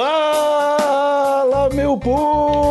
[0.00, 2.69] Fala, meu povo!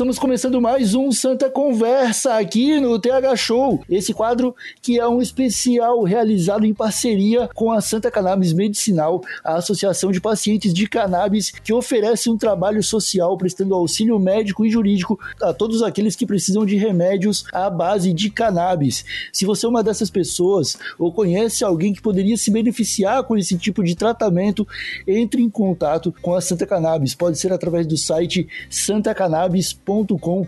[0.00, 3.84] Estamos começando mais um Santa Conversa aqui no TH Show.
[3.86, 9.56] Esse quadro que é um especial realizado em parceria com a Santa Cannabis Medicinal, a
[9.56, 15.20] Associação de Pacientes de Cannabis, que oferece um trabalho social prestando auxílio médico e jurídico
[15.38, 19.04] a todos aqueles que precisam de remédios à base de cannabis.
[19.30, 23.58] Se você é uma dessas pessoas ou conhece alguém que poderia se beneficiar com esse
[23.58, 24.66] tipo de tratamento,
[25.06, 27.14] entre em contato com a Santa Cannabis.
[27.14, 30.46] Pode ser através do site santacannabis.com Globoesporte.com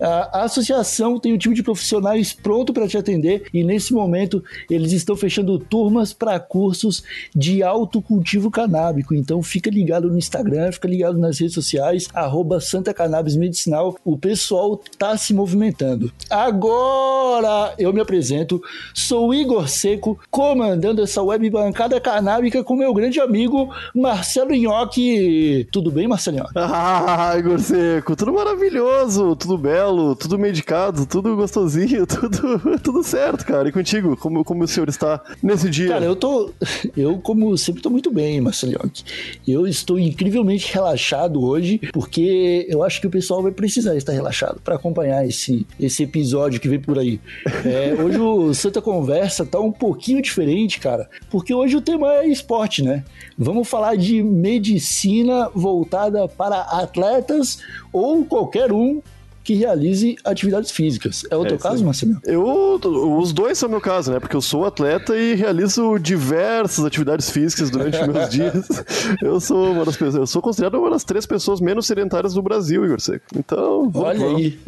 [0.00, 4.92] a associação tem um time de profissionais pronto para te atender e nesse momento eles
[4.92, 7.02] estão fechando turmas para cursos
[7.34, 9.14] de autocultivo canábico.
[9.14, 13.96] Então fica ligado no Instagram, fica ligado nas redes sociais, arroba Santa Cannabis Medicinal.
[14.04, 16.12] O pessoal tá se movimentando.
[16.28, 18.60] Agora eu me apresento,
[18.94, 25.66] sou Igor Seco, comandando essa web bancada canábica com meu grande amigo Marcelo Nhoque.
[25.70, 26.46] Tudo bem, Marcelo?
[26.54, 29.05] Ah, Igor Seco, tudo maravilhoso
[29.36, 33.68] tudo belo, tudo medicado, tudo gostosinho, tudo, tudo certo, cara.
[33.68, 35.88] E contigo, como, como o senhor está nesse dia?
[35.88, 36.50] Cara, eu tô.
[36.96, 39.04] Eu, como sempre, tô muito bem, Marcelioque.
[39.46, 44.60] Eu estou incrivelmente relaxado hoje, porque eu acho que o pessoal vai precisar estar relaxado
[44.60, 47.20] para acompanhar esse, esse episódio que vem por aí.
[47.64, 52.28] É, hoje o Santa Conversa tá um pouquinho diferente, cara, porque hoje o tema é
[52.28, 53.04] esporte, né?
[53.36, 57.58] Vamos falar de medicina voltada para atletas
[57.96, 59.00] ou qualquer um
[59.46, 61.24] que realize atividades físicas.
[61.30, 62.20] É o é, teu caso, Marcelo?
[62.24, 62.80] Eu,
[63.16, 64.18] os dois são meu caso, né?
[64.18, 68.66] Porque eu sou atleta e realizo diversas atividades físicas durante meus dias.
[69.22, 72.42] Eu sou uma das pessoas, eu sou considerado uma das três pessoas menos sedentárias do
[72.42, 73.24] Brasil, Igor Seco.
[73.36, 74.36] Então, olha vamos.
[74.36, 74.58] aí.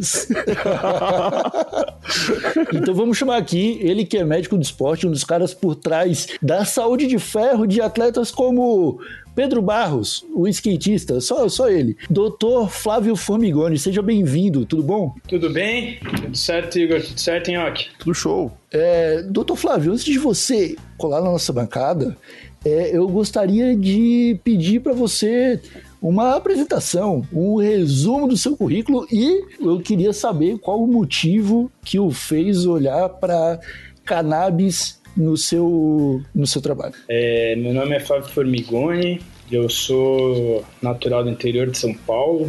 [2.72, 6.28] então vamos chamar aqui ele que é médico do esporte, um dos caras por trás
[6.40, 9.00] da saúde de ferro de atletas como
[9.38, 11.96] Pedro Barros, o skatista, só, só ele.
[12.10, 15.14] Doutor Flávio Formigoni, seja bem-vindo, tudo bom?
[15.28, 16.00] Tudo bem?
[16.00, 17.00] Tudo certo, Igor?
[17.00, 17.86] Tudo certo, Nhoque?
[18.00, 18.50] Tudo show.
[18.72, 22.16] É, doutor Flávio, antes de você colar na nossa bancada,
[22.64, 25.60] é, eu gostaria de pedir para você
[26.02, 31.96] uma apresentação, um resumo do seu currículo e eu queria saber qual o motivo que
[31.96, 33.60] o fez olhar para
[34.04, 36.94] cannabis no seu, no seu trabalho?
[37.08, 39.20] É, meu nome é Fábio Formigoni,
[39.50, 42.48] eu sou natural do interior de São Paulo,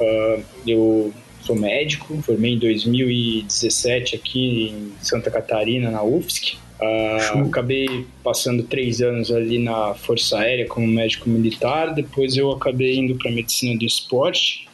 [0.00, 6.56] uh, eu sou médico, formei em 2017 aqui em Santa Catarina, na UFSC.
[6.80, 12.96] Uh, acabei passando três anos ali na Força Aérea como médico militar, depois eu acabei
[12.96, 14.68] indo para medicina do esporte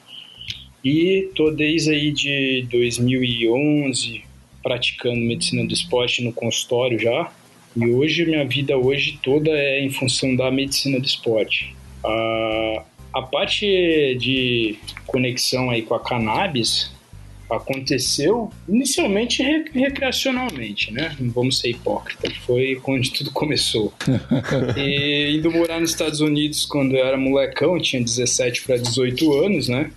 [0.85, 4.26] e tô desde aí de 2011
[4.67, 7.31] praticando medicina do esporte no consultório já.
[7.77, 11.73] E hoje, minha vida hoje toda é em função da medicina do esporte.
[12.05, 12.83] A,
[13.15, 13.65] a parte
[14.19, 16.91] de conexão aí com a cannabis
[17.49, 19.41] aconteceu inicialmente
[19.73, 21.15] recreacionalmente, né?
[21.21, 22.37] Não vamos ser hipócritas.
[22.39, 23.95] Foi onde tudo começou.
[24.77, 29.69] e indo morar nos Estados Unidos quando eu era molecão, tinha 17 para 18 anos,
[29.69, 29.93] né?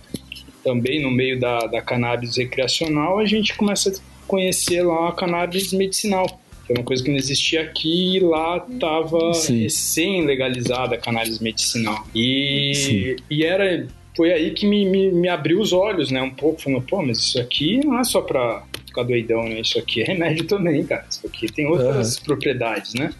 [0.62, 3.90] Também no meio da, da cannabis recreacional, a gente começa
[4.30, 6.24] conhecer lá a cannabis medicinal,
[6.64, 12.06] que é uma coisa que não existia aqui e lá estava recém-legalizada a cannabis medicinal.
[12.14, 16.22] E, e era foi aí que me, me, me, abriu os olhos, né?
[16.22, 19.60] Um pouco, falando, pô, mas isso aqui não é só pra ficar doidão, né?
[19.60, 21.04] Isso aqui é remédio também, cara.
[21.10, 22.24] Isso aqui tem outras uhum.
[22.24, 23.12] propriedades, né?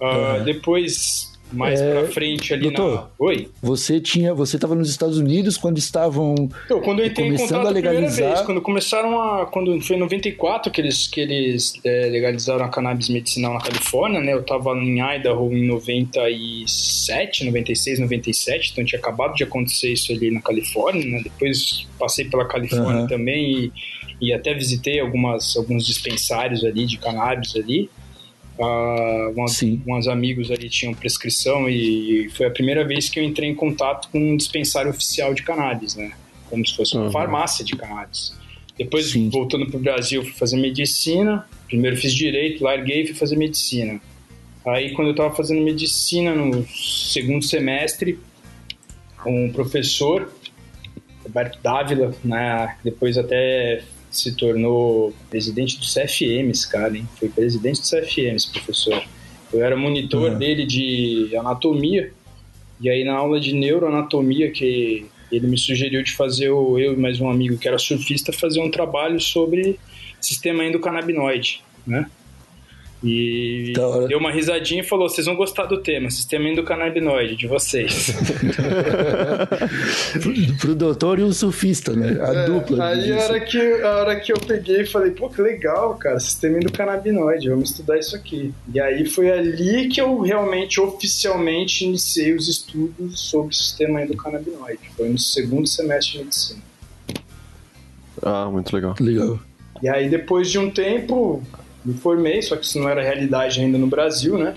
[0.00, 0.44] Uh, uhum.
[0.44, 3.08] Depois mais é, pra frente ali doutor, na.
[3.18, 3.48] Oi?
[3.62, 4.34] Você tinha.
[4.34, 6.34] Você estava nos Estados Unidos quando estavam.
[6.64, 8.34] Então, quando eu entrei começando em a legalizar...
[8.34, 9.46] Vez, quando começaram a.
[9.46, 14.20] Quando foi em 94 que eles, que eles é, legalizaram a cannabis medicinal na Califórnia,
[14.20, 14.32] né?
[14.32, 20.30] Eu estava em Idaho em 97, 96, 97, então tinha acabado de acontecer isso ali
[20.30, 21.20] na Califórnia, né?
[21.22, 23.06] Depois passei pela Califórnia uhum.
[23.06, 23.72] também e,
[24.20, 27.90] e até visitei algumas, alguns dispensários ali de cannabis ali.
[28.62, 33.48] Uh, umas, umas amigos ali tinham prescrição e foi a primeira vez que eu entrei
[33.48, 36.12] em contato com um dispensário oficial de cannabis, né?
[36.48, 37.10] Como se fosse uma uhum.
[37.10, 38.38] farmácia de cannabis.
[38.78, 39.28] Depois, Sim.
[39.30, 41.44] voltando para o Brasil, fui fazer medicina.
[41.66, 44.00] Primeiro fiz direito, larguei e fui fazer medicina.
[44.64, 48.16] Aí, quando eu estava fazendo medicina no segundo semestre,
[49.26, 50.32] um professor,
[51.24, 53.82] Roberto Dávila, né, depois até
[54.12, 57.08] se tornou presidente do CFM, esse cara, hein?
[57.18, 59.02] Foi presidente do CFM, esse professor.
[59.52, 60.38] Eu era monitor uhum.
[60.38, 62.12] dele de anatomia,
[62.80, 67.20] e aí na aula de neuroanatomia que ele me sugeriu de fazer, eu e mais
[67.20, 69.78] um amigo que era surfista, fazer um trabalho sobre
[70.20, 72.06] sistema endocannabinoide, né?
[73.04, 73.72] E
[74.08, 78.14] deu uma risadinha e falou: vocês vão gostar do tema, sistema endocannabinoide de vocês.
[80.22, 82.16] pro, pro doutor e o surfista, né?
[82.20, 82.86] A é, dupla.
[82.86, 86.20] Aí a hora, que, a hora que eu peguei e falei, pô, que legal, cara,
[86.20, 88.54] sistema endocannabinoide, vamos estudar isso aqui.
[88.72, 94.90] E aí foi ali que eu realmente, oficialmente, iniciei os estudos sobre o sistema endocannabinoide.
[94.96, 96.62] Foi no segundo semestre de medicina.
[98.22, 98.94] Ah, muito legal.
[99.00, 99.40] Legal.
[99.82, 101.42] E aí, depois de um tempo,
[101.84, 104.54] me formei, só que isso não era realidade ainda no Brasil, né?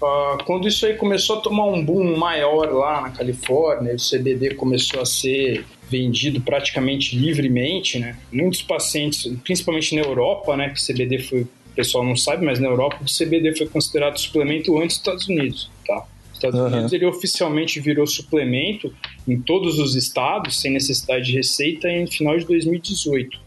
[0.00, 4.54] Uh, quando isso aí começou a tomar um boom maior lá na Califórnia, o CBD
[4.54, 8.16] começou a ser vendido praticamente livremente, né?
[8.32, 10.70] Muitos pacientes, principalmente na Europa, né?
[10.70, 14.18] Que o CBD foi, o pessoal não sabe, mas na Europa o CBD foi considerado
[14.18, 16.04] suplemento antes dos Estados Unidos, tá?
[16.32, 16.66] Os Estados uhum.
[16.66, 18.92] Unidos ele oficialmente virou suplemento
[19.26, 23.43] em todos os estados, sem necessidade de receita, em final de 2018.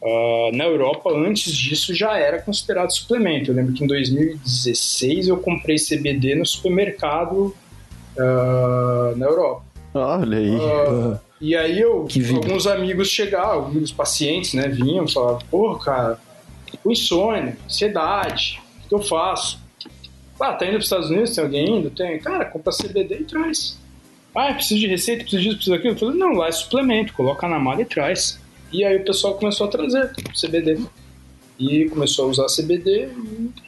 [0.00, 3.50] Uh, na Europa, antes disso, já era considerado suplemento.
[3.50, 7.56] Eu lembro que em 2016 eu comprei CBD no supermercado
[8.16, 9.64] uh, na Europa.
[9.94, 10.54] Olha aí.
[10.54, 16.18] Uh, e aí eu, alguns amigos chegavam, alguns pacientes, né, vinham e falavam, pô, cara,
[16.82, 19.58] com insônia, ansiedade, o que eu faço?
[20.40, 21.90] Ah, tá indo para os Estados Unidos, tem alguém indo?
[21.90, 22.18] Tem.
[22.18, 23.78] Cara, compra CBD e traz.
[24.34, 25.94] Ah, precisa de receita, precisa disso, precisa daquilo.
[25.94, 28.38] Eu falei, não, lá é suplemento, coloca na mala e traz.
[28.72, 30.80] E aí o pessoal começou a trazer CBD.
[31.58, 33.08] E começou a usar CBD.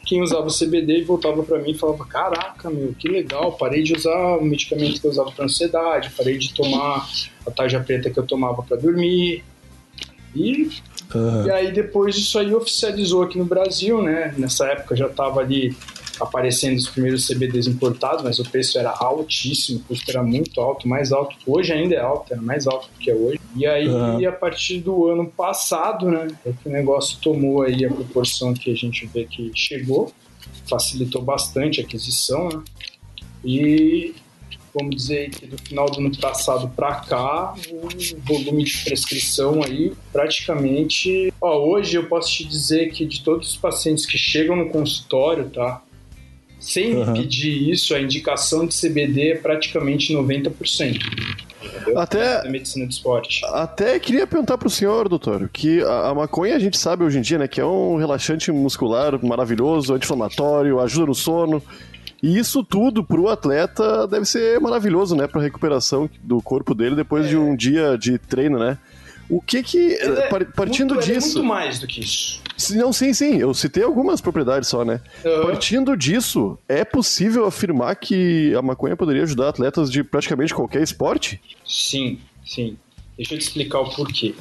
[0.04, 3.52] Quem usava CBD voltava para mim e falava: Caraca, meu, que legal.
[3.52, 6.10] Parei de usar o medicamento que eu usava para ansiedade.
[6.16, 7.08] Parei de tomar
[7.46, 9.42] a tarja preta que eu tomava para dormir.
[10.34, 10.68] E,
[11.14, 11.46] uhum.
[11.46, 14.34] e aí depois isso aí oficializou aqui no Brasil, né?
[14.36, 15.74] Nessa época já estava ali
[16.20, 20.88] aparecendo os primeiros CBDs importados, mas o preço era altíssimo, o custo era muito alto,
[20.88, 23.40] mais alto, hoje ainda é alto, era mais alto do que é hoje.
[23.56, 24.28] E aí, uhum.
[24.28, 28.70] a partir do ano passado, né, é que o negócio tomou aí a proporção que
[28.70, 30.12] a gente vê que chegou,
[30.68, 32.62] facilitou bastante a aquisição, né,
[33.44, 34.14] e
[34.74, 39.92] vamos dizer que do final do ano passado para cá, o volume de prescrição aí
[40.12, 41.32] praticamente.
[41.40, 45.48] Ó, hoje eu posso te dizer que de todos os pacientes que chegam no consultório,
[45.50, 45.82] tá?
[46.58, 47.12] Sem uhum.
[47.12, 50.98] pedir isso, a indicação de CBD é praticamente 90%.
[51.96, 53.44] Até da medicina do esporte.
[53.46, 57.22] Até queria perguntar pro senhor, doutor, que a, a, maconha a gente sabe hoje em
[57.22, 61.62] dia, né, que é um relaxante muscular maravilhoso, anti-inflamatório, ajuda no sono.
[62.22, 67.26] E isso tudo pro atleta deve ser maravilhoso, né, pra recuperação do corpo dele depois
[67.26, 67.28] é.
[67.28, 68.78] de um dia de treino, né?
[69.28, 69.94] O que que.
[69.94, 71.38] É, partindo muito, disso.
[71.38, 72.40] É muito mais do que isso.
[72.70, 73.36] Não, sim, sim.
[73.36, 75.00] Eu citei algumas propriedades só, né?
[75.24, 75.42] Uhum.
[75.42, 81.40] Partindo disso, é possível afirmar que a maconha poderia ajudar atletas de praticamente qualquer esporte?
[81.64, 82.76] Sim, sim.
[83.16, 84.34] Deixa eu te explicar o porquê.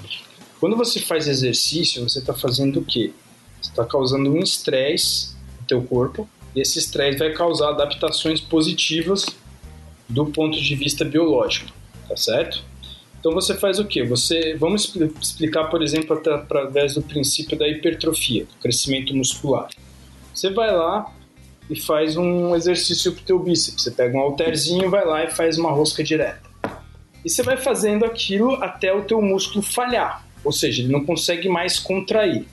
[0.59, 3.11] Quando você faz exercício, você está fazendo o quê?
[3.61, 9.25] Você está causando um estresse no teu corpo e esse estresse vai causar adaptações positivas
[10.09, 11.71] do ponto de vista biológico,
[12.07, 12.63] tá certo?
[13.19, 14.03] Então você faz o quê?
[14.03, 19.69] Você vamos explicar, por exemplo, através do princípio da hipertrofia, do crescimento muscular.
[20.33, 21.11] Você vai lá
[21.69, 23.83] e faz um exercício para o teu bíceps.
[23.83, 26.47] Você pega um halterzinho, vai lá e faz uma rosca direta.
[27.25, 31.49] E você vai fazendo aquilo até o teu músculo falhar, ou seja, ele não consegue
[31.49, 32.45] mais contrair.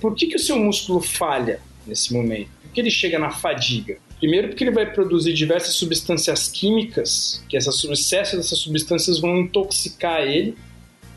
[0.00, 2.48] Por que, que o seu músculo falha nesse momento?
[2.62, 3.98] Por que ele chega na fadiga?
[4.20, 9.38] Primeiro porque ele vai produzir diversas substâncias químicas, que essas, o excesso dessas substâncias vão
[9.38, 10.54] intoxicar ele,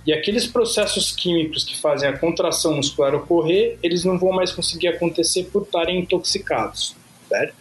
[0.07, 4.88] e aqueles processos químicos que fazem a contração muscular ocorrer, eles não vão mais conseguir
[4.88, 6.95] acontecer por estarem intoxicados,
[7.27, 7.55] certo?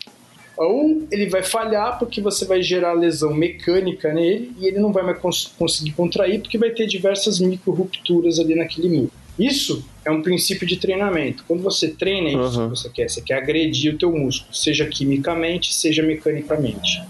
[0.56, 5.02] Ou ele vai falhar porque você vai gerar lesão mecânica nele e ele não vai
[5.02, 9.21] mais cons conseguir contrair porque vai ter diversas micro rupturas ali naquele músculo.
[9.38, 11.44] Isso é um princípio de treinamento.
[11.46, 12.70] Quando você treina isso uhum.
[12.70, 17.02] que você quer, você quer agredir o teu músculo, seja quimicamente, seja mecanicamente.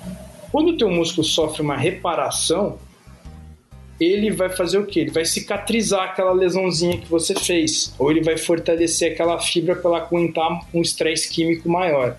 [0.50, 2.78] Quando o teu músculo sofre uma reparação,
[3.98, 5.00] ele vai fazer o que?
[5.00, 9.90] Ele vai cicatrizar aquela lesãozinha que você fez, ou ele vai fortalecer aquela fibra para
[9.90, 12.16] ela aguentar um estresse químico maior.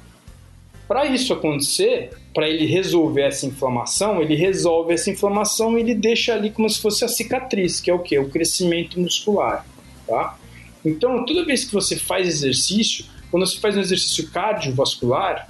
[0.88, 6.34] Para isso acontecer, para ele resolver essa inflamação, ele resolve essa inflamação e ele deixa
[6.34, 8.18] ali como se fosse a cicatriz, que é o que?
[8.18, 9.66] O crescimento muscular
[10.08, 10.38] tá?
[10.86, 15.48] Então, toda vez que você faz exercício, quando você faz um exercício cardiovascular,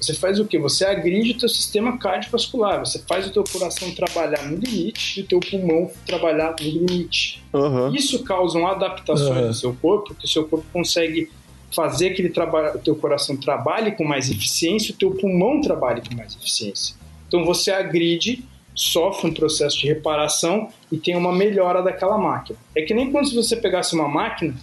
[0.00, 0.58] você faz o que?
[0.58, 5.22] Você agride o teu sistema cardiovascular, você faz o teu coração trabalhar no limite e
[5.22, 7.42] o teu pulmão trabalhar no limite.
[7.52, 7.94] Uhum.
[7.94, 9.46] Isso causa adaptações uhum.
[9.46, 11.30] no seu corpo, que o seu corpo consegue
[11.74, 16.02] fazer que ele trabalhe, o teu coração trabalhe com mais eficiência, o teu pulmão trabalhe
[16.06, 16.94] com mais eficiência.
[17.26, 18.44] Então você agride
[18.74, 22.58] sofre um processo de reparação e tem uma melhora daquela máquina.
[22.76, 24.54] É que nem quando você pegasse uma máquina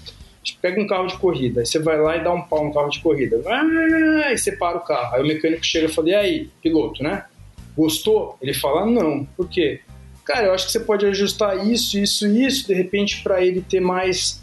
[0.60, 2.89] pega um carro de corrida, aí você vai lá e dá um pau no carro
[2.89, 3.41] de corrida.
[3.46, 5.15] Ah, aí você para o carro.
[5.15, 7.25] Aí o mecânico chega e fala: E aí, piloto, né?
[7.77, 8.38] Gostou?
[8.41, 9.24] Ele fala: Não.
[9.38, 9.82] Por quê?
[10.25, 13.62] Cara, eu acho que você pode ajustar isso, isso e isso, de repente, para ele
[13.62, 14.41] ter mais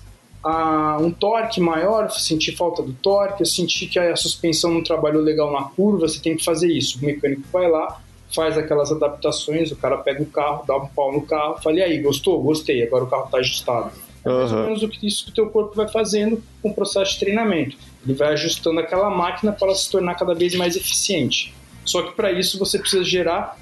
[1.01, 5.65] um torque maior, sentir falta do torque, sentir que a suspensão não trabalhou legal na
[5.65, 6.99] curva, você tem que fazer isso.
[6.99, 8.01] O mecânico vai lá,
[8.35, 11.83] faz aquelas adaptações, o cara pega o carro, dá um pau no carro, fala: E
[11.83, 12.43] aí, gostou?
[12.43, 13.91] Gostei, agora o carro está ajustado.
[14.25, 16.75] É mais ou menos o que isso que o teu corpo vai fazendo com o
[16.75, 17.77] processo de treinamento.
[18.05, 21.55] Ele vai ajustando aquela máquina para ela se tornar cada vez mais eficiente.
[21.85, 23.57] Só que para isso você precisa gerar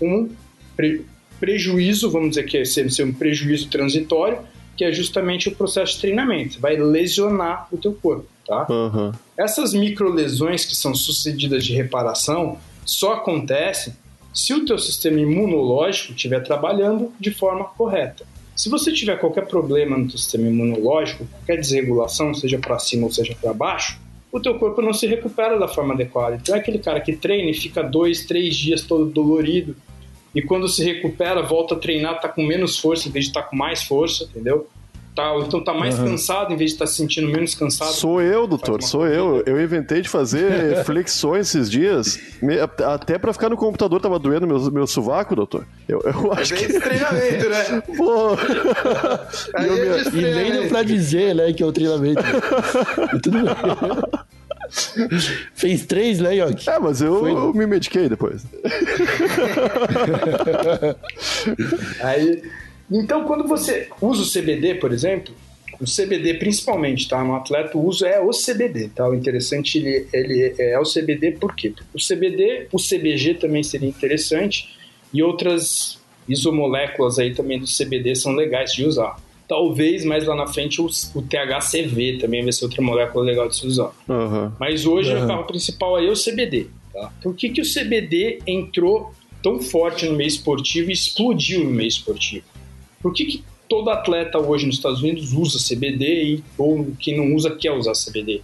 [0.00, 0.28] um
[0.76, 1.06] pre
[1.40, 4.38] prejuízo, vamos dizer que é ser, um prejuízo transitório,
[4.76, 6.60] que é justamente o processo de treinamento.
[6.60, 8.64] Vai lesionar o teu corpo, tá?
[8.70, 9.10] Uhum.
[9.36, 13.94] Essas microlesões que são sucedidas de reparação só acontecem
[14.32, 18.24] se o teu sistema imunológico estiver trabalhando de forma correta.
[18.56, 23.12] Se você tiver qualquer problema no teu sistema imunológico, qualquer desregulação, seja para cima ou
[23.12, 26.36] seja para baixo, o teu corpo não se recupera da forma adequada.
[26.36, 29.76] Então é aquele cara que treina e fica dois, três dias todo dolorido,
[30.34, 33.42] e quando se recupera, volta a treinar, tá com menos força em vez de estar
[33.42, 34.66] tá com mais força, entendeu?
[35.14, 36.06] Tá, então tá mais uhum.
[36.06, 37.92] cansado em vez de estar tá se sentindo menos cansado.
[37.92, 39.42] Sou eu, doutor, sou eu.
[39.44, 42.18] Eu inventei de fazer flexões esses dias,
[42.94, 45.66] até para ficar no computador tava doendo meu, meu sovaco, doutor.
[45.86, 46.66] Eu, eu acho que...
[46.80, 47.82] treinamento, né?
[47.94, 48.32] Pô...
[49.60, 52.22] e, eu, e nem deu pra dizer, né, que é o treinamento.
[53.22, 53.44] Tudo bem.
[55.52, 56.70] Fez três, né, Yoki?
[56.70, 58.46] É, mas eu, eu me mediquei depois.
[62.00, 62.42] Aí,
[63.00, 65.34] então, quando você usa o CBD, por exemplo,
[65.80, 67.22] o CBD principalmente, tá?
[67.24, 69.08] No atleta o uso é o CBD, tá?
[69.08, 71.72] O interessante ele, ele é o CBD por quê?
[71.92, 74.76] O CBD, o CBG também seria interessante
[75.12, 79.16] e outras isomoléculas aí também do CBD são legais de usar.
[79.48, 83.56] Talvez mais lá na frente o, o THCV também vai ser outra molécula legal de
[83.56, 83.90] se usar.
[84.08, 84.52] Uhum.
[84.58, 85.24] Mas hoje uhum.
[85.24, 86.68] o carro principal aí é o CBD.
[86.92, 87.12] Tá?
[87.22, 91.88] Por que, que o CBD entrou tão forte no meio esportivo e explodiu no meio
[91.88, 92.51] esportivo?
[93.02, 97.34] Por que, que todo atleta hoje nos Estados Unidos usa CBD e ou quem não
[97.34, 98.42] usa quer usar CBD?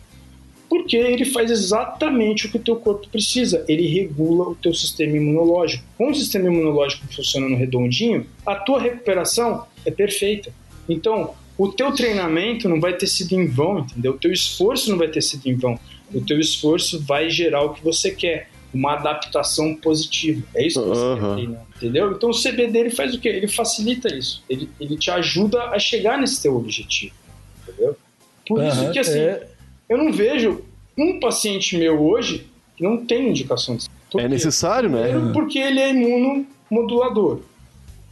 [0.68, 3.64] Porque ele faz exatamente o que o teu corpo precisa.
[3.66, 5.82] Ele regula o teu sistema imunológico.
[5.96, 10.52] Com o sistema imunológico funcionando redondinho, a tua recuperação é perfeita.
[10.86, 14.12] Então, o teu treinamento não vai ter sido em vão, entendeu?
[14.12, 15.78] O teu esforço não vai ter sido em vão.
[16.14, 20.42] O teu esforço vai gerar o que você quer, uma adaptação positiva.
[20.54, 21.14] É isso que você uhum.
[21.14, 22.12] quer treinar, entendeu?
[22.12, 23.28] Então o CBD ele faz o quê?
[23.28, 24.42] Ele facilita isso.
[24.48, 27.14] Ele, ele te ajuda a chegar nesse teu objetivo,
[27.62, 27.96] entendeu?
[28.46, 29.46] Por uhum, isso que assim, é...
[29.88, 30.64] eu não vejo
[30.96, 32.46] um paciente meu hoje
[32.76, 33.87] que não tem indicação de
[34.18, 35.32] É necessário, né?
[35.32, 37.40] Porque ele é imunomodulador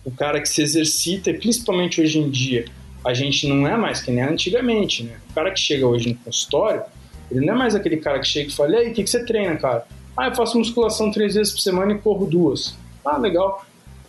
[0.07, 2.65] o cara que se exercita, e principalmente hoje em dia,
[3.05, 5.17] a gente não é mais que nem antigamente, né?
[5.29, 6.83] O cara que chega hoje no consultório,
[7.29, 9.11] ele não é mais aquele cara que chega e fala, e aí, o que, que
[9.11, 9.85] você treina, cara?
[10.17, 12.77] Ah, eu faço musculação três vezes por semana e corro duas.
[13.05, 13.65] Ah, legal.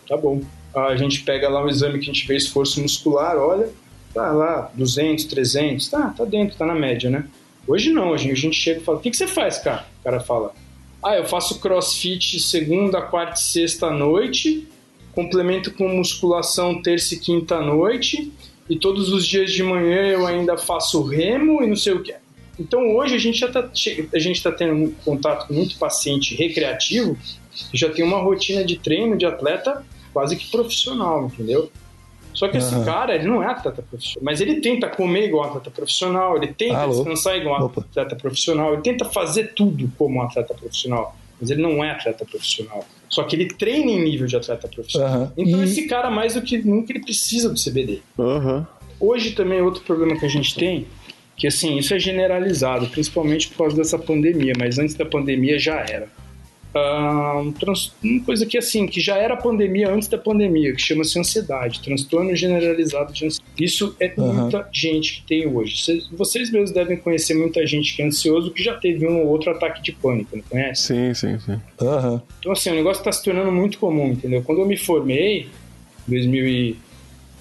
[0.07, 0.41] Tá bom.
[0.75, 3.69] A gente pega lá um exame que a gente vê esforço muscular, olha,
[4.13, 7.25] tá lá, 200, 300, tá, tá dentro, tá na média, né?
[7.67, 9.85] Hoje não, hoje a gente chega e fala, o que, que você faz, cara?
[9.99, 10.53] O cara fala,
[11.03, 14.67] ah, eu faço crossfit segunda, quarta e sexta à noite
[15.17, 18.31] complemento com musculação terça e quinta à noite,
[18.69, 22.13] e todos os dias de manhã eu ainda faço remo e não sei o que.
[22.59, 23.69] Então hoje a gente já está
[24.13, 27.17] a gente tá tendo um contato com muito paciente recreativo
[27.71, 29.83] que já tem uma rotina de treino de atleta
[30.13, 31.71] quase que profissional, entendeu?
[32.33, 32.85] Só que esse uhum.
[32.85, 36.53] cara, ele não é atleta profissional, mas ele tenta comer igual um atleta profissional, ele
[36.53, 36.93] tenta Alô?
[36.93, 37.81] descansar igual um Opa.
[37.81, 42.23] atleta profissional, ele tenta fazer tudo como um atleta profissional, mas ele não é atleta
[42.25, 42.85] profissional.
[43.09, 45.21] Só que ele treina em nível de atleta profissional.
[45.21, 45.31] Uhum.
[45.35, 45.63] Então, e...
[45.63, 48.01] esse cara, mais do que nunca, ele precisa do CBD.
[48.17, 48.63] Uhum.
[48.99, 50.85] Hoje também, outro problema que a gente tem,
[51.37, 55.79] que assim, isso é generalizado, principalmente por causa dessa pandemia, mas antes da pandemia já
[55.79, 56.09] era
[56.73, 57.53] uma
[58.25, 63.13] coisa que assim, que já era pandemia antes da pandemia, que chama-se ansiedade, transtorno generalizado
[63.13, 63.63] de ansiedade.
[63.63, 64.33] Isso é uhum.
[64.33, 65.77] muita gente que tem hoje.
[65.77, 69.27] Vocês, vocês mesmos devem conhecer muita gente que é ansioso que já teve um ou
[69.27, 70.87] outro ataque de pânico, não conhece?
[70.87, 71.59] Sim, sim, sim.
[71.81, 72.21] Uhum.
[72.39, 74.43] Então assim, o negócio está se tornando muito comum, entendeu?
[74.43, 75.47] Quando eu me formei,
[76.07, 76.75] em 2000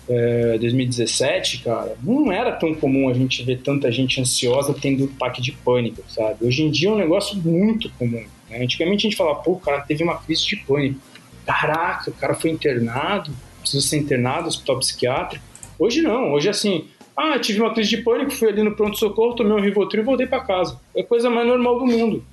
[0.09, 5.43] é, 2017, cara, não era tão comum a gente ver tanta gente ansiosa tendo ataque
[5.43, 6.45] de pânico, sabe?
[6.45, 8.25] Hoje em dia é um negócio muito comum.
[8.49, 8.63] Né?
[8.63, 11.01] Antigamente a gente falava, pô, o cara teve uma crise de pânico.
[11.45, 15.45] Caraca, o cara foi internado, precisa ser internado, hospital psiquiátrico.
[15.79, 16.87] Hoje não, hoje é assim,
[17.17, 20.27] ah, tive uma crise de pânico, fui ali no pronto-socorro, tomei um Rivotril e voltei
[20.27, 20.81] para casa.
[20.95, 22.25] É a coisa mais normal do mundo,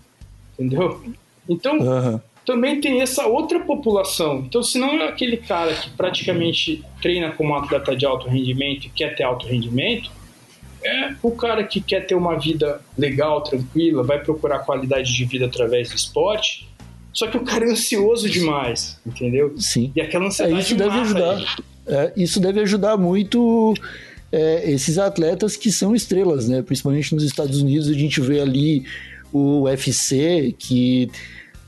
[0.54, 1.02] entendeu?
[1.50, 2.20] Então, uhum.
[2.46, 4.40] Também tem essa outra população.
[4.40, 8.90] Então, se não é aquele cara que praticamente treina como atleta de alto rendimento e
[8.90, 10.10] quer ter alto rendimento,
[10.84, 15.46] É o cara que quer ter uma vida legal, tranquila, vai procurar qualidade de vida
[15.46, 16.68] através do esporte.
[17.14, 19.54] Só que o cara é ansioso demais, entendeu?
[19.58, 19.92] Sim.
[19.96, 21.56] E aquela ansiedade é, isso deve ajudar.
[21.88, 23.74] É, isso deve ajudar muito
[24.32, 26.62] é, esses atletas que são estrelas, né?
[26.62, 28.84] Principalmente nos Estados Unidos, a gente vê ali
[29.32, 31.10] o UFC, que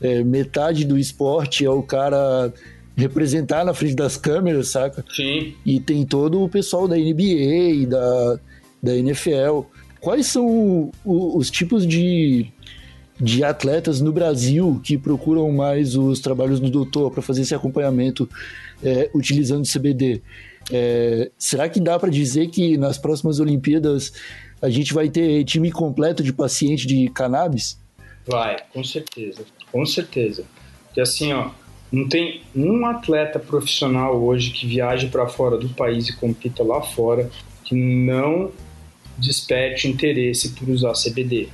[0.00, 2.52] é, metade do esporte é o cara
[2.96, 5.04] representar na frente das câmeras, saca?
[5.14, 5.54] Sim.
[5.64, 8.40] E tem todo o pessoal da NBA e da,
[8.82, 9.60] da NFL.
[10.00, 12.46] Quais são o, os tipos de,
[13.20, 18.28] de atletas no Brasil que procuram mais os trabalhos do doutor para fazer esse acompanhamento
[18.82, 20.22] é, utilizando o CBD?
[20.72, 24.12] É, será que dá para dizer que nas próximas Olimpíadas
[24.60, 27.78] a gente vai ter time completo de paciente de cannabis?
[28.26, 29.44] Vai, com certeza,
[29.76, 30.44] com certeza.
[30.86, 31.50] Porque assim, ó,
[31.92, 36.80] não tem um atleta profissional hoje que viaje para fora do país e compita lá
[36.80, 37.30] fora
[37.62, 38.50] que não
[39.18, 41.48] desperte interesse por usar CBD.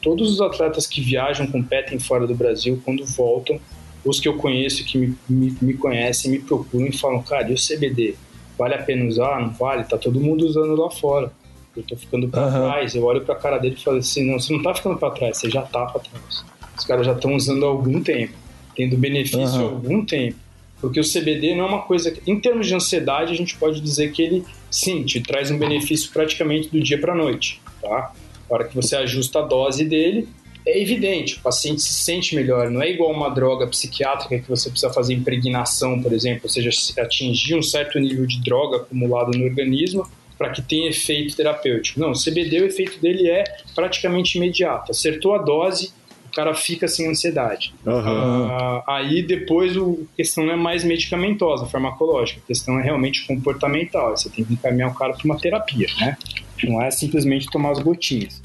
[0.00, 3.60] Todos os atletas que viajam, competem fora do Brasil, quando voltam,
[4.02, 7.54] os que eu conheço que me, me, me conhecem, me procuram e falam: Cara, e
[7.54, 8.14] o CBD?
[8.58, 9.40] Vale a pena usar?
[9.40, 9.84] Não vale?
[9.84, 11.30] Tá todo mundo usando lá fora.
[11.76, 12.50] Eu tô ficando para uhum.
[12.50, 12.94] trás.
[12.94, 15.36] Eu olho pra cara dele e falo assim: Não, você não tá ficando para trás,
[15.36, 16.44] você já tá para trás.
[16.76, 18.42] Os caras já estão usando há algum tempo
[18.74, 19.68] tendo benefício uhum.
[19.68, 20.36] há algum tempo.
[20.80, 22.12] Porque o CBD não é uma coisa.
[22.26, 26.10] em termos de ansiedade, a gente pode dizer que ele, sim, te traz um benefício
[26.12, 27.60] praticamente do dia para noite.
[27.80, 28.12] Tá?
[28.50, 30.28] A hora que você ajusta a dose dele,
[30.66, 32.70] é evidente, o paciente se sente melhor.
[32.70, 36.70] Não é igual uma droga psiquiátrica que você precisa fazer impregnação, por exemplo, ou seja,
[37.00, 42.00] atingir um certo nível de droga acumulado no organismo para que tenha efeito terapêutico.
[42.00, 44.90] Não, o CBD, o efeito dele é praticamente imediato.
[44.90, 45.92] Acertou a dose,
[46.32, 47.74] o cara fica sem ansiedade.
[47.84, 48.82] Uhum.
[48.88, 49.82] aí depois a
[50.16, 54.16] questão não é mais medicamentosa, farmacológica, a questão é realmente comportamental.
[54.16, 56.16] Você tem que encaminhar o cara para uma terapia, né?
[56.64, 58.40] Não é simplesmente tomar as gotinhas.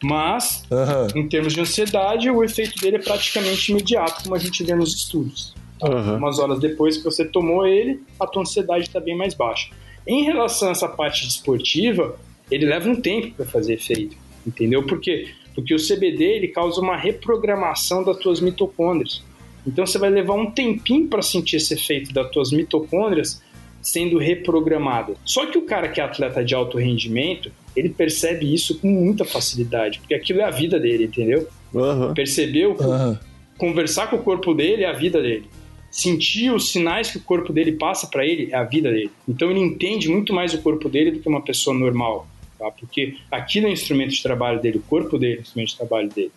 [0.00, 1.22] Mas, uhum.
[1.22, 4.94] em termos de ansiedade, o efeito dele é praticamente imediato, como a gente vê nos
[4.94, 5.54] estudos.
[5.80, 5.88] Tá?
[5.88, 6.16] Uhum.
[6.18, 9.70] Umas horas depois que você tomou ele, a tua ansiedade está bem mais baixa.
[10.06, 12.16] Em relação a essa parte esportiva,
[12.50, 14.16] ele leva um tempo para fazer efeito,
[14.46, 14.84] entendeu?
[14.84, 19.22] Porque porque o CBD ele causa uma reprogramação das tuas mitocôndrias.
[19.66, 23.42] Então você vai levar um tempinho para sentir esse efeito das tuas mitocôndrias
[23.80, 25.16] sendo reprogramado.
[25.24, 29.24] Só que o cara que é atleta de alto rendimento, ele percebe isso com muita
[29.24, 31.46] facilidade, porque aquilo é a vida dele, entendeu?
[31.72, 32.14] Uhum.
[32.14, 32.76] Percebeu?
[32.80, 33.16] Uhum.
[33.58, 35.46] Conversar com o corpo dele é a vida dele.
[35.90, 39.10] Sentir os sinais que o corpo dele passa para ele é a vida dele.
[39.28, 42.26] Então ele entende muito mais o corpo dele do que uma pessoa normal
[42.58, 42.70] tá?
[42.70, 46.32] Porque aquilo é instrumento de trabalho dele, o corpo dele é instrumento de trabalho dele.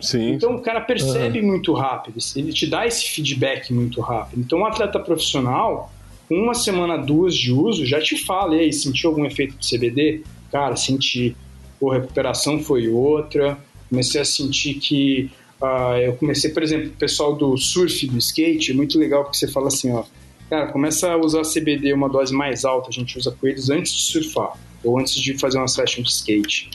[0.00, 0.32] Sim.
[0.32, 1.46] Então o cara percebe uhum.
[1.46, 4.40] muito rápido, ele te dá esse feedback muito rápido.
[4.40, 5.92] Então um atleta profissional,
[6.28, 9.68] com uma semana, duas de uso, já te fala, e aí, sentiu algum efeito de
[9.68, 10.22] CBD?
[10.50, 11.36] Cara, senti.
[11.78, 13.58] Pô, recuperação foi outra.
[13.88, 15.30] Comecei a sentir que
[15.62, 19.36] Uh, eu comecei, por exemplo, o pessoal do surf, do skate, é muito legal porque
[19.36, 20.02] você fala assim, ó,
[20.50, 23.92] cara, começa a usar CBD uma dose mais alta, a gente usa com eles antes
[23.92, 26.70] de surfar ou antes de fazer uma session de skate.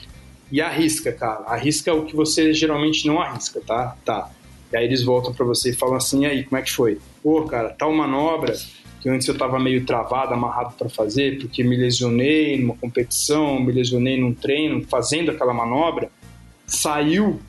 [0.52, 1.44] E arrisca, cara.
[1.46, 3.98] Arrisca o que você geralmente não arrisca, tá?
[4.06, 4.32] Tá.
[4.72, 7.00] E aí eles voltam para você e falam assim: e aí, como é que foi?
[7.22, 8.56] Pô, cara, tal manobra
[9.02, 13.72] que antes eu tava meio travado, amarrado para fazer, porque me lesionei numa competição, me
[13.72, 16.10] lesionei num treino, fazendo aquela manobra,
[16.66, 17.40] saiu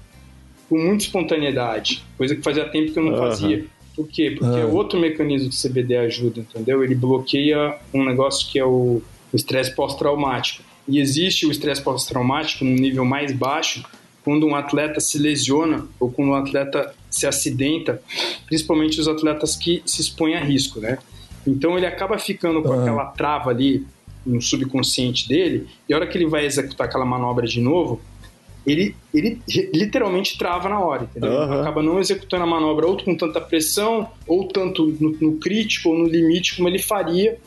[0.68, 3.18] com muita espontaneidade, coisa que fazia tempo que eu não uhum.
[3.18, 3.64] fazia.
[3.96, 4.36] Por quê?
[4.38, 4.74] Porque uhum.
[4.74, 6.84] outro mecanismo que o CBD ajuda, entendeu?
[6.84, 10.62] Ele bloqueia um negócio que é o o estresse pós-traumático.
[10.86, 13.84] E existe o estresse pós-traumático num nível mais baixo
[14.24, 18.02] quando um atleta se lesiona ou quando um atleta se acidenta,
[18.46, 20.98] principalmente os atletas que se expõem a risco, né?
[21.46, 23.86] Então ele acaba ficando com aquela trava ali
[24.26, 28.00] no subconsciente dele, e a hora que ele vai executar aquela manobra de novo,
[28.66, 29.40] ele, ele
[29.72, 31.30] literalmente trava na hora, entendeu?
[31.30, 31.60] Uhum.
[31.60, 35.98] Acaba não executando a manobra ou com tanta pressão, ou tanto no, no crítico ou
[35.98, 37.38] no limite como ele faria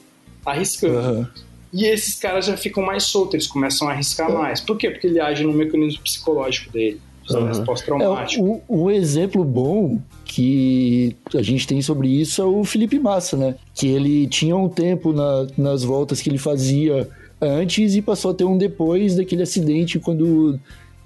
[0.44, 0.98] arriscando.
[0.98, 1.28] Uhum.
[1.74, 4.34] E esses caras já ficam mais soltos, eles começam a arriscar é.
[4.34, 4.60] mais.
[4.60, 4.90] Por quê?
[4.90, 7.00] Porque ele age no mecanismo psicológico dele.
[7.30, 8.02] Uhum.
[8.02, 13.38] É, um, um exemplo bom que a gente tem sobre isso é o Felipe Massa,
[13.38, 13.56] né?
[13.74, 17.08] Que ele tinha um tempo na, nas voltas que ele fazia
[17.40, 20.60] antes e passou a ter um depois daquele acidente quando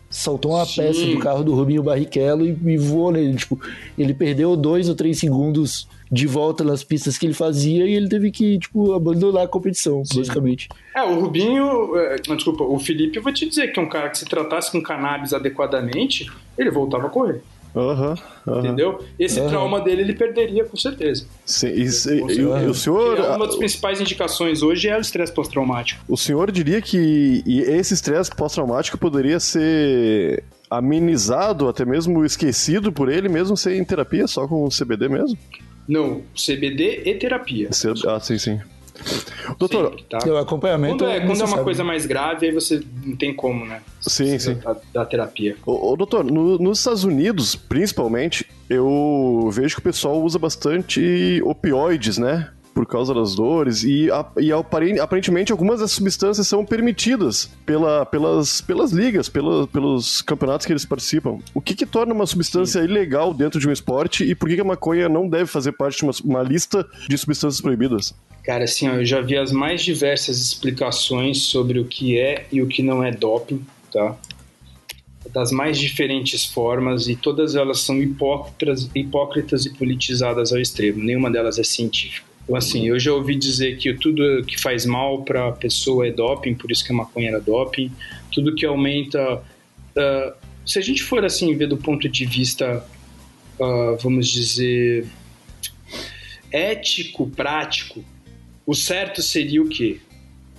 [0.09, 0.81] saltou uma Sim.
[0.81, 3.35] peça do carro do Rubinho Barrichello e, e voou nele.
[3.35, 3.59] Tipo,
[3.97, 8.07] ele perdeu dois ou três segundos de volta nas pistas que ele fazia e ele
[8.07, 10.19] teve que, tipo, abandonar a competição, Sim.
[10.19, 10.69] basicamente.
[10.95, 13.89] É, o Rubinho, é, não, desculpa, o Felipe, eu vou te dizer que é um
[13.89, 17.41] cara que se tratasse com cannabis adequadamente, ele voltava a correr.
[17.75, 18.15] Aham.
[18.47, 18.59] aham.
[18.59, 19.03] Entendeu?
[19.19, 19.49] Esse Aham.
[19.49, 21.25] trauma dele ele perderia com certeza.
[21.45, 24.97] Sim, e, se- Com e o- e o senhor, uma das principais indicações hoje é
[24.97, 26.01] o estresse pós-traumático.
[26.07, 33.27] o senhor diria que esse estresse pós-traumático poderia ser amenizado, até mesmo esquecido por ele,
[33.29, 35.37] mesmo sem terapia, só com o CBD mesmo?
[35.87, 37.69] Não, CBD e terapia.
[38.07, 38.59] Ah, sim, sim.
[39.57, 40.19] Doutor, Sempre, tá?
[40.27, 43.65] O acompanhamento Quando é, quando é uma coisa mais grave, aí você não tem como,
[43.65, 43.81] né?
[44.01, 44.55] Sim, sim.
[44.55, 45.55] Da, da terapia.
[45.65, 51.41] Ô, ô, doutor, no- nos Estados Unidos, principalmente, eu vejo que o pessoal usa bastante
[51.45, 52.49] opioides, né?
[52.73, 58.59] Por causa das dores, e, e aparen- aparentemente algumas dessas substâncias são permitidas pela, pelas,
[58.59, 61.37] pelas ligas, pela- pelos campeonatos que eles participam.
[61.53, 64.61] O que, que torna uma substância ilegal dentro de um esporte e por que, que
[64.61, 68.13] a maconha não deve fazer parte de uma, uma lista de substâncias proibidas?
[68.45, 72.61] Cara, assim, ó, eu já vi as mais diversas explicações sobre o que é e
[72.61, 74.15] o que não é doping, tá?
[75.33, 81.03] Das mais diferentes formas e todas elas são hipócritas, hipócritas e politizadas ao extremo.
[81.03, 82.27] Nenhuma delas é científica.
[82.43, 86.11] Então, assim, eu já ouvi dizer que tudo que faz mal para a pessoa é
[86.11, 87.91] doping, por isso que a maconha era doping.
[88.31, 89.41] Tudo que aumenta.
[89.97, 92.85] ah, se a gente for assim ver do ponto de vista,
[93.59, 95.07] ah, vamos dizer,
[96.51, 98.05] ético, prático,
[98.65, 99.99] o certo seria o quê?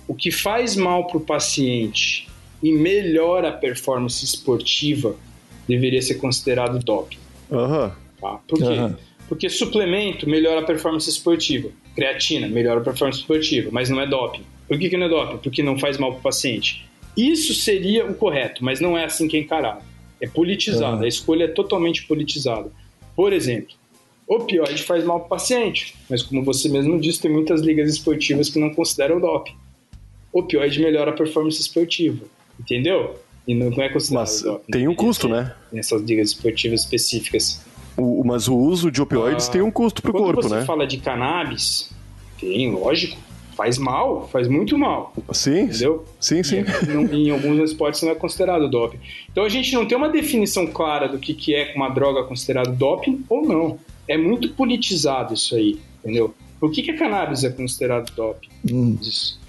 [0.07, 2.27] O que faz mal para o paciente
[2.63, 5.15] e melhora a performance esportiva
[5.67, 7.17] deveria ser considerado doping.
[7.51, 7.95] Aham.
[8.19, 8.39] Tá?
[8.47, 8.63] Por quê?
[8.63, 8.97] Aham.
[9.27, 11.69] Porque suplemento melhora a performance esportiva.
[11.93, 14.43] Creatina melhora a performance esportiva, mas não é doping.
[14.67, 15.37] Por que, que não é doping?
[15.37, 16.87] Porque não faz mal para o paciente.
[17.15, 19.81] Isso seria o correto, mas não é assim que é encarado.
[20.21, 21.03] É politizado, Aham.
[21.03, 22.71] a escolha é totalmente politizada.
[23.15, 23.75] Por exemplo,
[24.27, 28.49] opioide faz mal para o paciente, mas como você mesmo disse, tem muitas ligas esportivas
[28.49, 29.53] que não consideram doping.
[30.33, 32.25] Opioide melhora a performance esportiva,
[32.59, 33.15] entendeu?
[33.47, 34.71] E não não é considerado Mas doping.
[34.71, 35.53] tem um custo, né?
[35.71, 37.65] Nessas ligas esportivas específicas.
[37.95, 40.65] O- mas o uso de opioides Ah, tem um custo pro Quando corpo, você né?
[40.65, 41.89] fala de cannabis,
[42.39, 43.17] tem, lógico,
[43.55, 46.05] faz mal, faz muito mal, Sim, entendeu?
[46.19, 46.57] sim, sim.
[46.83, 48.99] E não- em alguns esportes não é considerado doping.
[49.31, 52.75] Então a gente não tem uma definição clara do que, que é uma droga considerado
[52.75, 53.79] doping ou não.
[54.07, 56.33] É muito politizado isso aí, entendeu?
[56.59, 58.49] Por que, que a cannabis é considerado doping?
[58.71, 58.97] Hum.
[59.01, 59.39] Isso.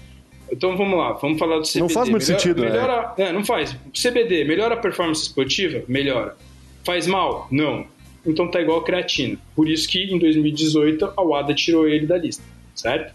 [0.51, 1.79] Então vamos lá, vamos falar do CBD.
[1.79, 2.69] Não faz muito Melhora- sentido, né?
[2.71, 3.75] melhora, é, não faz.
[3.93, 5.83] CBD, melhora a performance esportiva?
[5.87, 6.35] Melhora.
[6.83, 7.47] Faz mal?
[7.51, 7.85] Não.
[8.25, 9.37] Então tá igual a creatina.
[9.55, 12.43] Por isso que em 2018 a WADA tirou ele da lista,
[12.75, 13.13] certo?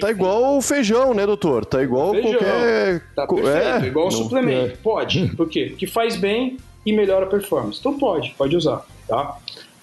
[0.00, 1.64] Tá igual o feijão, né, doutor?
[1.64, 2.32] Tá igual Feijão.
[2.32, 3.02] qualquer.
[3.14, 4.72] Tá perfeito, é, igual não- suplemento.
[4.72, 4.76] é.
[4.82, 5.28] Pode.
[5.36, 5.66] Por quê?
[5.70, 7.78] Porque faz bem e melhora a performance.
[7.78, 9.36] Então pode, pode usar, tá?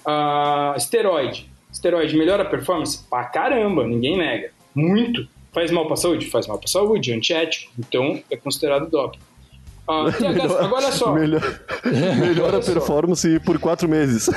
[0.06, 1.50] Ah, esteroide.
[1.72, 3.02] Esteroide melhora a performance?
[3.08, 4.50] Pra caramba, ninguém nega.
[4.74, 5.26] Muito.
[5.52, 6.26] Faz mal pra saúde?
[6.30, 7.72] Faz mal pra saúde, antiético.
[7.78, 9.18] Então é considerado doping.
[9.88, 11.12] Ah, THC, agora olha só.
[11.12, 11.42] Melhor,
[11.84, 12.72] melhora a Olha só.
[12.72, 14.28] performance por quatro meses.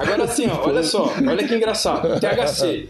[0.00, 2.18] Agora sim, ó, olha só, olha que engraçado.
[2.18, 2.88] THC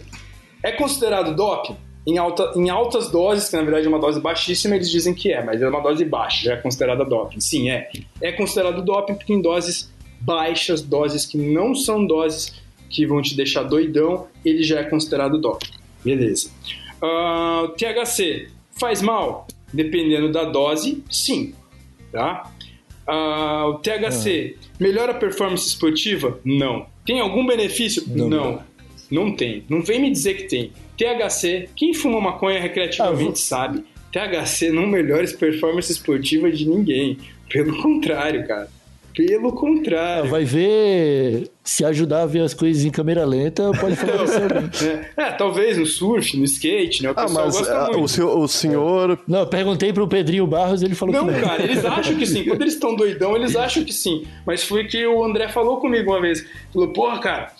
[0.62, 1.76] é considerado doping?
[2.06, 5.32] Em, alta, em altas doses, que na verdade é uma dose baixíssima, eles dizem que
[5.32, 7.40] é, mas é uma dose baixa, já é considerada doping.
[7.40, 7.90] Sim, é.
[8.20, 9.90] É considerado doping porque em doses
[10.24, 12.54] baixas, doses que não são doses
[12.90, 15.70] que vão te deixar doidão, ele já é considerado doping.
[16.04, 16.50] Beleza.
[17.02, 19.46] Ah, o THC faz mal?
[19.72, 21.54] Dependendo da dose, sim.
[22.12, 22.50] Tá?
[23.06, 26.38] Ah, o THC melhora a performance esportiva?
[26.44, 26.86] Não.
[27.04, 28.02] Tem algum benefício?
[28.06, 28.28] Não.
[28.28, 28.62] Não.
[29.10, 29.64] Não tem.
[29.68, 30.72] Não vem me dizer que tem.
[30.96, 33.84] THC, quem fuma maconha recreativamente Ah, vou- sabe.
[34.12, 37.18] THC não melhora a performance esportiva de ninguém.
[37.50, 38.70] Pelo contrário, cara.
[39.14, 40.28] Pelo contrário.
[40.28, 44.70] Vai ver se ajudar a ver as coisas em câmera lenta, pode favorecer alguém.
[45.16, 47.10] É, é, talvez no surf, no skate, né?
[47.10, 48.00] O Ah, pessoal mas gosta ah, muito.
[48.02, 49.18] o, seu- o senhor.
[49.28, 51.40] Não, eu perguntei pro Pedrinho Barros, ele falou Não, que não.
[51.48, 52.44] cara, eles acham que sim.
[52.44, 54.24] Quando eles estão doidão, eles acham que sim.
[54.44, 56.44] Mas foi que o André falou comigo uma vez.
[56.72, 57.52] Falou, porra, cara,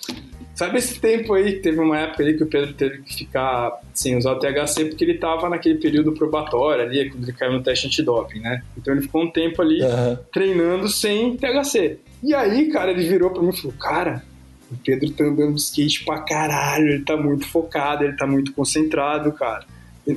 [0.55, 3.81] sabe esse tempo aí que teve uma época aí que o Pedro teve que ficar
[3.93, 7.63] sem usar o THC porque ele tava naquele período probatório ali, quando ele caiu no
[7.63, 8.63] teste antidoping, né?
[8.77, 10.19] Então ele ficou um tempo ali Aham.
[10.33, 11.99] treinando sem THC.
[12.23, 14.25] E aí, cara, ele virou pra mim e falou, cara,
[14.71, 18.53] o Pedro tá andando de skate pra caralho, ele tá muito focado, ele tá muito
[18.53, 19.67] concentrado, cara.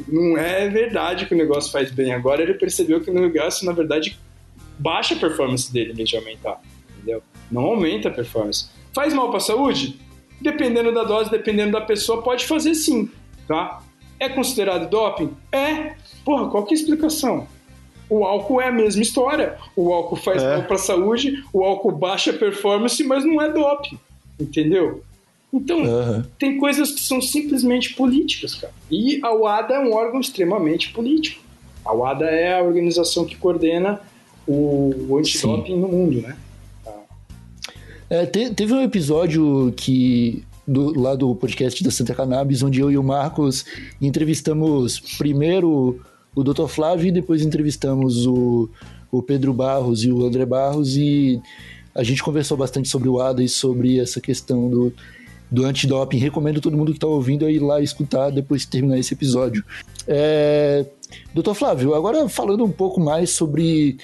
[0.08, 2.14] Não é verdade que o negócio faz bem.
[2.14, 4.18] Agora ele percebeu que o negócio, na verdade,
[4.78, 6.62] baixa a performance dele em vez de aumentar,
[6.96, 7.24] entendeu?
[7.52, 8.68] Não aumenta a performance.
[8.94, 10.00] Faz mal pra saúde?
[10.40, 13.10] Dependendo da dose, dependendo da pessoa, pode fazer sim,
[13.48, 13.82] tá?
[14.20, 15.32] É considerado doping?
[15.52, 15.94] É.
[16.24, 17.48] Porra, qual que é a explicação?
[18.10, 19.58] O álcool é a mesma história.
[19.76, 20.56] O álcool faz É.
[20.58, 23.98] mal pra saúde, o álcool baixa a performance, mas não é doping,
[24.40, 25.04] entendeu?
[25.52, 26.26] Então, Aham.
[26.38, 28.74] tem coisas que são simplesmente políticas, cara.
[28.92, 31.42] E a UADA é um órgão extremamente político.
[31.86, 34.02] A UADA é a organização que coordena
[34.46, 36.36] o, o antidoping no mundo, né?
[38.10, 42.92] É, te, teve um episódio que do, lá do podcast da Santa Cannabis, onde eu
[42.92, 43.66] e o Marcos
[44.02, 46.00] entrevistamos primeiro
[46.36, 46.68] o Dr.
[46.68, 48.70] Flávio e depois entrevistamos o,
[49.12, 51.42] o Pedro Barros e o André Barros e
[51.96, 54.94] a gente conversou bastante sobre o ADA e sobre essa questão do,
[55.50, 56.18] do antidoping.
[56.18, 59.66] Recomendo todo mundo que está ouvindo a ir lá escutar depois de terminar esse episódio.
[60.08, 60.86] É,
[61.34, 63.98] Doutor Flávio, agora falando um pouco mais sobre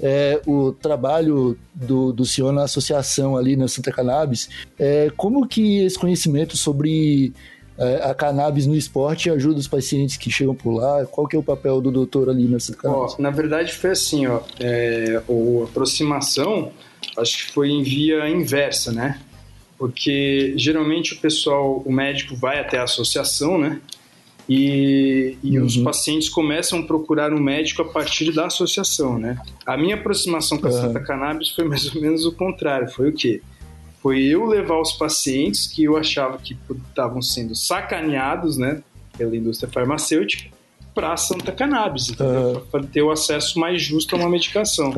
[0.00, 5.78] é, o trabalho do, do senhor na associação ali na Santa Cannabis, é, como que
[5.78, 7.32] esse conhecimento sobre
[7.78, 11.04] é, a cannabis no esporte ajuda os pacientes que chegam por lá?
[11.06, 13.14] Qual que é o papel do doutor ali na Santa Cannabis?
[13.18, 16.72] Ó, na verdade foi assim, ó, é, a aproximação
[17.16, 19.20] acho que foi em via inversa, né?
[19.78, 23.80] Porque geralmente o pessoal, o médico vai até a associação, né?
[24.48, 25.66] E, e uhum.
[25.66, 29.40] os pacientes começam a procurar um médico a partir da associação, né?
[29.66, 30.80] A minha aproximação com a uhum.
[30.80, 32.88] Santa Cannabis foi mais ou menos o contrário.
[32.88, 33.42] Foi o quê?
[34.00, 36.56] Foi eu levar os pacientes que eu achava que
[36.88, 38.82] estavam sendo sacaneados, né?
[39.18, 40.54] Pela indústria farmacêutica
[40.94, 42.60] para a Santa Cannabis, uhum.
[42.70, 44.94] para ter o acesso mais justo a uma medicação.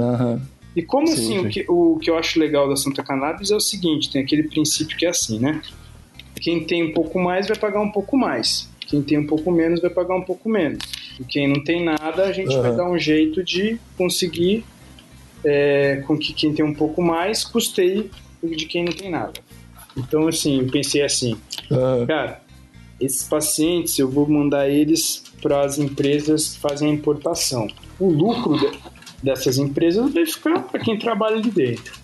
[0.77, 1.39] E como sim, assim, sim.
[1.39, 4.45] O, que, o que eu acho legal da Santa Cannabis é o seguinte, tem aquele
[4.45, 5.61] princípio que é assim, né?
[6.41, 8.68] Quem tem um pouco mais vai pagar um pouco mais.
[8.89, 10.83] Quem tem um pouco menos vai pagar um pouco menos.
[11.21, 12.63] E quem não tem nada, a gente uhum.
[12.63, 14.65] vai dar um jeito de conseguir
[15.45, 18.11] é, com que quem tem um pouco mais custeie
[18.43, 19.35] de quem não tem nada.
[19.97, 21.37] Então, assim, eu pensei assim,
[21.71, 22.07] uhum.
[22.07, 22.41] cara,
[23.01, 27.69] esses pacientes eu vou mandar eles para as empresas que fazem a importação.
[27.99, 28.57] O lucro
[29.23, 31.98] dessas empresas vai ficar para quem trabalha ali dentro.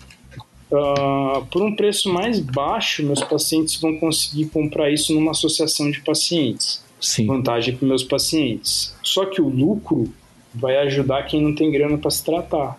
[0.75, 6.01] Uh, por um preço mais baixo, meus pacientes vão conseguir comprar isso numa associação de
[6.01, 6.83] pacientes.
[6.99, 7.27] Sim.
[7.27, 8.93] Vantagem para meus pacientes.
[9.01, 10.11] Só que o lucro
[10.53, 12.77] vai ajudar quem não tem grana para se tratar.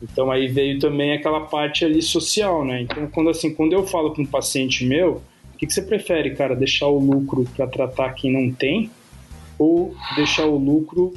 [0.00, 2.82] Então aí veio também aquela parte ali social, né?
[2.82, 5.22] Então quando assim, quando eu falo com um paciente meu,
[5.54, 6.54] o que, que você prefere, cara?
[6.54, 8.90] Deixar o lucro para tratar quem não tem
[9.58, 11.12] ou deixar o lucro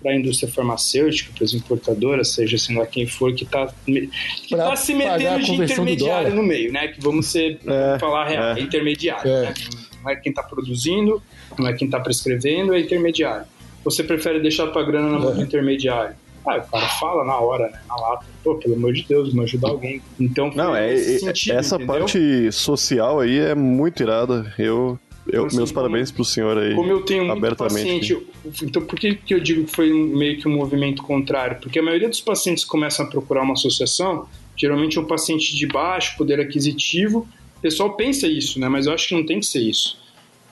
[0.00, 4.76] para a indústria farmacêutica, para as importadoras, seja assim lá quem for, que está tá
[4.76, 6.88] se metendo de intermediário no meio, né?
[6.88, 8.60] Que vamos ser, é, falar real, é.
[8.60, 9.30] é intermediário.
[9.30, 9.42] É.
[9.42, 9.54] Né?
[10.02, 11.22] Não é quem está produzindo,
[11.58, 13.46] não é quem está prescrevendo, é intermediário.
[13.84, 15.44] Você prefere deixar tua grana na mão do é.
[15.44, 16.14] intermediário?
[16.46, 17.80] Ah, o cara fala na hora, né?
[17.88, 18.24] Na lata.
[18.44, 20.00] Pô, pelo amor de Deus, me ajudar alguém.
[20.18, 21.94] Então, não, é, sentido, essa entendeu?
[21.94, 24.54] parte social aí é muito irada.
[24.56, 24.96] Eu
[25.28, 26.74] eu, assim, meus parabéns pro senhor aí.
[26.74, 28.14] Como eu tenho muito abertamente.
[28.14, 28.26] paciente,
[28.62, 31.58] então por que, que eu digo que foi meio que um movimento contrário?
[31.60, 35.56] Porque a maioria dos pacientes que começam a procurar uma associação, geralmente é um paciente
[35.56, 37.26] de baixo poder aquisitivo.
[37.58, 38.68] O pessoal pensa isso, né?
[38.68, 39.98] Mas eu acho que não tem que ser isso.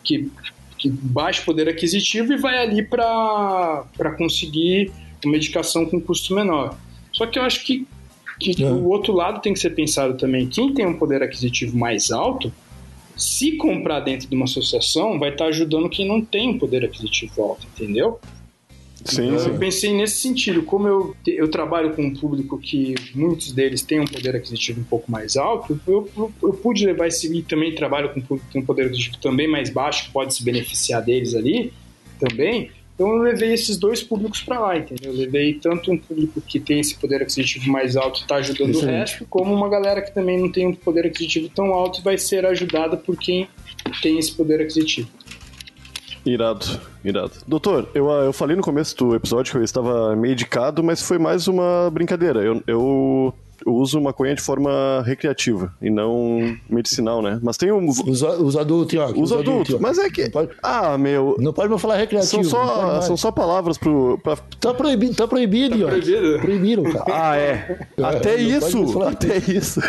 [0.03, 0.29] Que,
[0.77, 3.87] que baixo poder aquisitivo e vai ali para
[4.19, 4.91] conseguir
[5.25, 6.77] uma medicação com custo menor.
[7.13, 7.87] Só que eu acho que,
[8.41, 8.67] que é.
[8.67, 10.49] o outro lado tem que ser pensado também.
[10.49, 12.53] Quem tem um poder aquisitivo mais alto
[13.17, 17.67] se comprar dentro de uma associação, vai estar ajudando quem não tem poder aquisitivo alto,
[17.75, 18.19] entendeu?
[19.05, 19.51] Sim, então, sim.
[19.51, 20.63] Eu pensei nesse sentido.
[20.63, 24.85] Como eu, eu trabalho com um público que muitos deles têm um poder aquisitivo um
[24.85, 27.33] pouco mais alto, eu, eu, eu pude levar esse.
[27.35, 30.11] E também trabalho com um público que tem um poder aquisitivo também mais baixo, que
[30.11, 31.73] pode se beneficiar deles ali
[32.19, 32.71] também.
[32.95, 35.13] Então eu levei esses dois públicos para lá, entendeu?
[35.13, 38.71] Eu levei tanto um público que tem esse poder aquisitivo mais alto e está ajudando
[38.71, 38.87] Excelente.
[38.87, 42.03] o resto, como uma galera que também não tem um poder aquisitivo tão alto e
[42.05, 43.49] vai ser ajudada por quem
[44.01, 45.09] tem esse poder aquisitivo.
[46.25, 47.33] Irado, irado.
[47.47, 51.47] Doutor, eu, eu falei no começo do episódio que eu estava medicado, mas foi mais
[51.49, 52.43] uma brincadeira.
[52.43, 53.35] Eu eu
[53.67, 57.39] uso maconha de forma recreativa e não medicinal, né?
[57.43, 57.89] Mas tem um.
[57.89, 59.21] Usa, usa adulto, Tiago.
[59.21, 60.31] Usa, adulto, adulto mas é que.
[60.31, 60.51] Pode...
[60.63, 61.37] Ah, meu.
[61.39, 62.45] Não pode mais falar recreativo.
[62.45, 64.19] São só, são só palavras pro.
[64.23, 64.37] Pra...
[64.61, 66.39] Tá proibido, tá proibido, tá proibido.
[66.41, 67.05] Proibiram, cara.
[67.09, 67.87] Ah, é.
[67.97, 69.03] é até isso.
[69.03, 69.81] Até isso.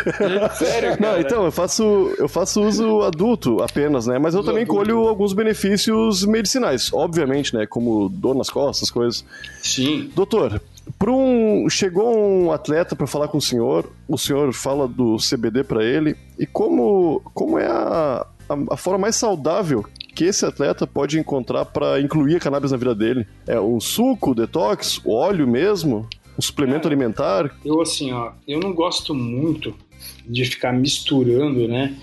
[0.54, 0.98] Sério, cara?
[1.00, 4.18] Não, então, eu faço, eu faço uso adulto apenas, né?
[4.18, 4.80] Mas eu uso também adulto.
[4.80, 7.66] colho alguns benefícios medicinais, obviamente, né?
[7.66, 9.24] Como dor nas costas, coisas.
[9.62, 10.10] Sim.
[10.14, 10.60] Doutor,
[11.08, 15.84] um, chegou um atleta para falar com o senhor, o senhor fala do CBD para
[15.84, 21.18] ele, e como, como é a, a, a, forma mais saudável que esse atleta pode
[21.18, 23.26] encontrar para incluir a cannabis na vida dele?
[23.46, 27.54] É um suco, detox, o óleo mesmo, um suplemento é, alimentar?
[27.64, 29.74] Eu assim, ó, eu não gosto muito
[30.26, 31.96] de ficar misturando, né?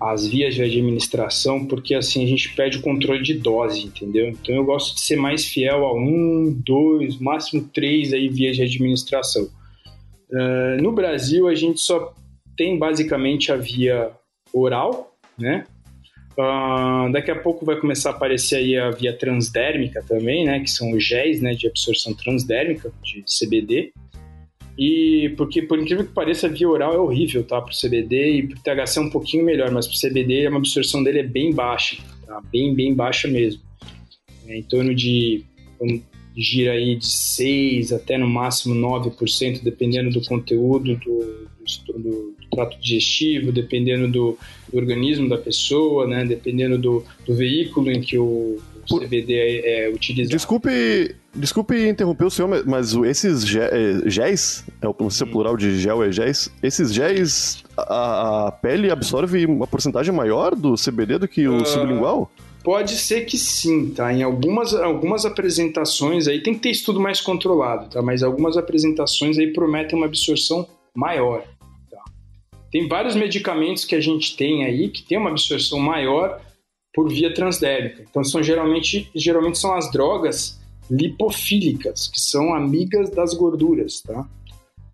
[0.00, 4.28] As vias de administração, porque assim a gente perde o controle de dose, entendeu?
[4.28, 8.62] Então eu gosto de ser mais fiel a um, dois, máximo três aí vias de
[8.62, 9.48] administração.
[10.30, 12.14] Uh, no Brasil a gente só
[12.56, 14.10] tem basicamente a via
[14.52, 15.64] oral, né?
[16.32, 20.60] Uh, daqui a pouco vai começar a aparecer aí a via transdérmica também, né?
[20.60, 21.54] Que são os géis, né?
[21.54, 23.92] De absorção transdérmica de CBD.
[24.78, 27.60] E porque, por incrível que pareça, via oral é horrível, tá?
[27.62, 31.20] Pro CBD e pro THC é um pouquinho melhor, mas pro CBD a absorção dele
[31.20, 32.42] é bem baixa, tá?
[32.52, 33.62] Bem, bem baixa mesmo.
[34.46, 35.44] É em torno de.
[36.36, 41.48] gira aí de 6 até no máximo 9%, dependendo do conteúdo do,
[41.86, 44.38] do, do trato digestivo, dependendo do,
[44.70, 46.22] do, organismo da pessoa, né?
[46.26, 48.58] Dependendo do, do veículo em que o,
[48.90, 50.36] o CBD é, é utilizado.
[50.36, 55.56] Desculpe, desculpe interromper o senhor, mas esses é, géis, é, não sei se é plural
[55.56, 61.18] de gel é géis, esses géis, a, a, pele absorve uma porcentagem maior do CBD
[61.18, 62.30] do que o uh, sublingual?
[62.62, 64.12] Pode ser que sim, tá?
[64.12, 68.02] Em algumas, algumas apresentações aí, tem que ter estudo mais controlado, tá?
[68.02, 71.44] Mas algumas apresentações aí prometem uma absorção maior.
[71.88, 72.02] Tá?
[72.72, 76.40] Tem vários medicamentos que a gente tem aí que tem uma absorção maior
[76.96, 78.02] por via transdérmica.
[78.08, 80.58] Então são geralmente, geralmente são as drogas
[80.90, 84.26] lipofílicas, que são amigas das gorduras, tá?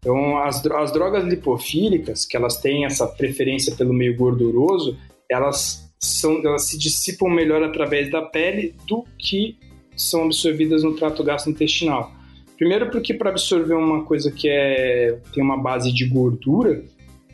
[0.00, 4.98] Então as, as drogas lipofílicas, que elas têm essa preferência pelo meio gorduroso,
[5.30, 9.56] elas são elas se dissipam melhor através da pele do que
[9.96, 12.12] são absorvidas no trato gastrointestinal.
[12.58, 16.82] Primeiro porque para absorver uma coisa que é tem uma base de gordura,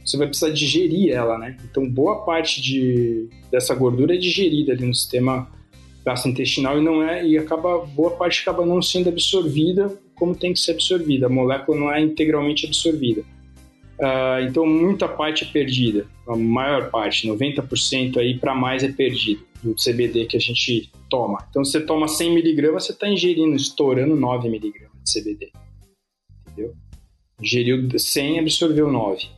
[0.09, 1.57] você vai precisar digerir ela, né?
[1.71, 5.51] Então, boa parte de, dessa gordura é digerida ali no sistema
[6.05, 10.61] gastrointestinal e não é e acaba boa parte acaba não sendo absorvida como tem que
[10.61, 11.27] ser absorvida.
[11.27, 13.21] A molécula não é integralmente absorvida.
[14.01, 16.07] Uh, então, muita parte é perdida.
[16.27, 21.44] A maior parte, 90% aí para mais é perdido do CBD que a gente toma.
[21.51, 25.53] Então, você toma 100 miligramas, você está ingerindo, estourando 9 miligramas de CBD.
[26.47, 26.75] Entendeu?
[27.40, 29.38] Ingeriu 100, absorveu 9.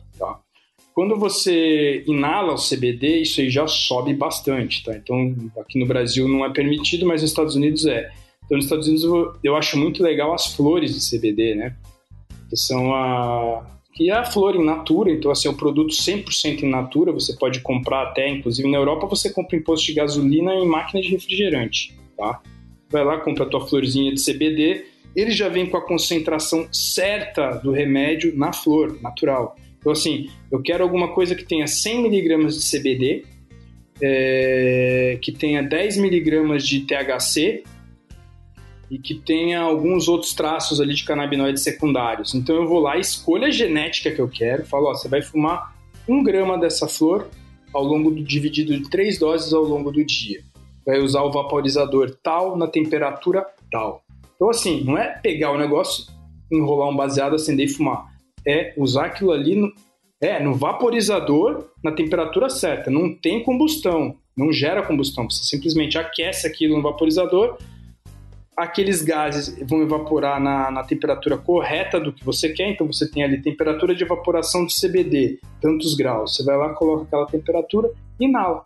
[0.93, 4.95] Quando você inala o CBD, isso aí já sobe bastante, tá?
[4.95, 8.11] Então, aqui no Brasil não é permitido, mas nos Estados Unidos é.
[8.45, 9.05] Então, nos Estados Unidos
[9.41, 11.75] eu acho muito legal as flores de CBD, né?
[12.49, 13.65] Que são a...
[13.93, 17.35] Que é a flor in natura, então assim, é um produto 100% in natura, você
[17.35, 21.93] pode comprar até, inclusive na Europa você compra imposto de gasolina em máquina de refrigerante,
[22.17, 22.41] tá?
[22.89, 27.51] Vai lá, compra a tua florzinha de CBD, ele já vem com a concentração certa
[27.55, 29.57] do remédio na flor, natural.
[29.81, 33.25] Então, assim, eu quero alguma coisa que tenha 100 miligramas de CBD,
[33.99, 37.63] é, que tenha 10 miligramas de THC
[38.89, 42.35] e que tenha alguns outros traços ali de canabinoides secundários.
[42.35, 45.75] Então, eu vou lá, escolho a genética que eu quero, falo, ó, você vai fumar
[46.07, 47.27] um grama dessa flor
[47.73, 50.41] ao longo do dividido de três doses ao longo do dia.
[50.85, 54.03] Vai usar o vaporizador tal na temperatura tal.
[54.35, 56.05] Então, assim, não é pegar o negócio,
[56.51, 58.11] enrolar um baseado, acender e fumar
[58.47, 59.71] é usar aquilo ali no,
[60.19, 62.91] é, no vaporizador na temperatura certa.
[62.91, 65.29] Não tem combustão, não gera combustão.
[65.29, 67.57] Você simplesmente aquece aquilo no vaporizador,
[68.55, 72.69] aqueles gases vão evaporar na, na temperatura correta do que você quer.
[72.69, 76.35] Então você tem ali temperatura de evaporação do CBD, tantos graus.
[76.35, 78.63] Você vai lá, coloca aquela temperatura e inala.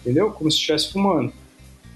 [0.00, 0.30] Entendeu?
[0.30, 1.32] Como se estivesse fumando.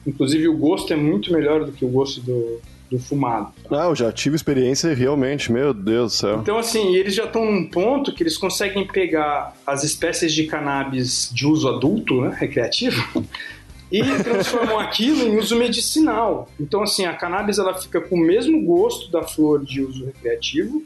[0.07, 3.53] Inclusive o gosto é muito melhor do que o gosto do, do fumado.
[3.71, 6.39] Ah, eu já tive experiência realmente, meu Deus do céu.
[6.41, 11.31] Então, assim, eles já estão num ponto que eles conseguem pegar as espécies de cannabis
[11.33, 13.25] de uso adulto, né, recreativo,
[13.91, 16.49] e transformam aquilo em uso medicinal.
[16.59, 20.83] Então, assim, a cannabis ela fica com o mesmo gosto da flor de uso recreativo,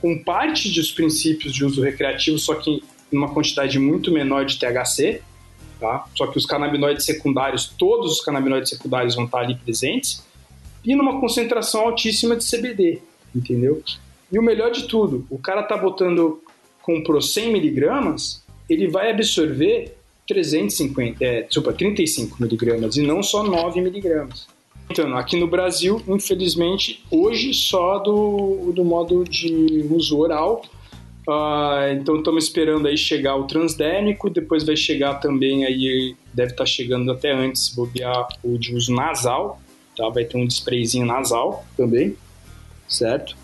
[0.00, 4.58] com parte dos princípios de uso recreativo, só que em uma quantidade muito menor de
[4.58, 5.22] THC,
[5.80, 6.04] tá?
[6.14, 10.26] Só que os canabinoides secundários, todos os canabinoides secundários vão estar ali presentes
[10.84, 13.00] e numa concentração altíssima de CBD,
[13.34, 13.82] entendeu?
[14.30, 16.42] E o melhor de tudo, o cara tá botando,
[16.82, 23.80] comprou 100 miligramas, ele vai absorver 350, é, desculpa, 35 miligramas e não só 9
[23.80, 24.46] miligramas.
[24.90, 30.62] Então, aqui no Brasil, infelizmente, hoje só do, do modo de uso oral.
[31.28, 36.64] Uh, então, estamos esperando aí chegar o transdérmico, depois vai chegar também aí, deve estar
[36.64, 39.60] tá chegando até antes, bobear o de uso nasal,
[39.98, 40.08] tá?
[40.08, 42.16] Vai ter um sprayzinho nasal também,
[42.88, 43.36] certo?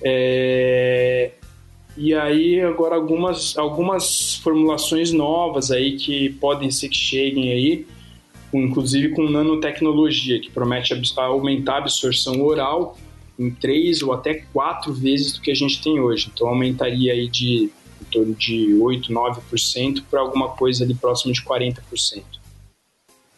[0.00, 1.32] É...
[1.96, 7.86] E aí agora algumas, algumas formulações novas aí que podem ser que cheguem aí,
[8.52, 12.96] inclusive com nanotecnologia, que promete aumentar a absorção oral
[13.38, 16.30] em três ou até quatro vezes do que a gente tem hoje.
[16.32, 17.70] Então aumentaria aí de
[18.00, 22.22] em torno de 8, 9% para alguma coisa ali próximo de 40%.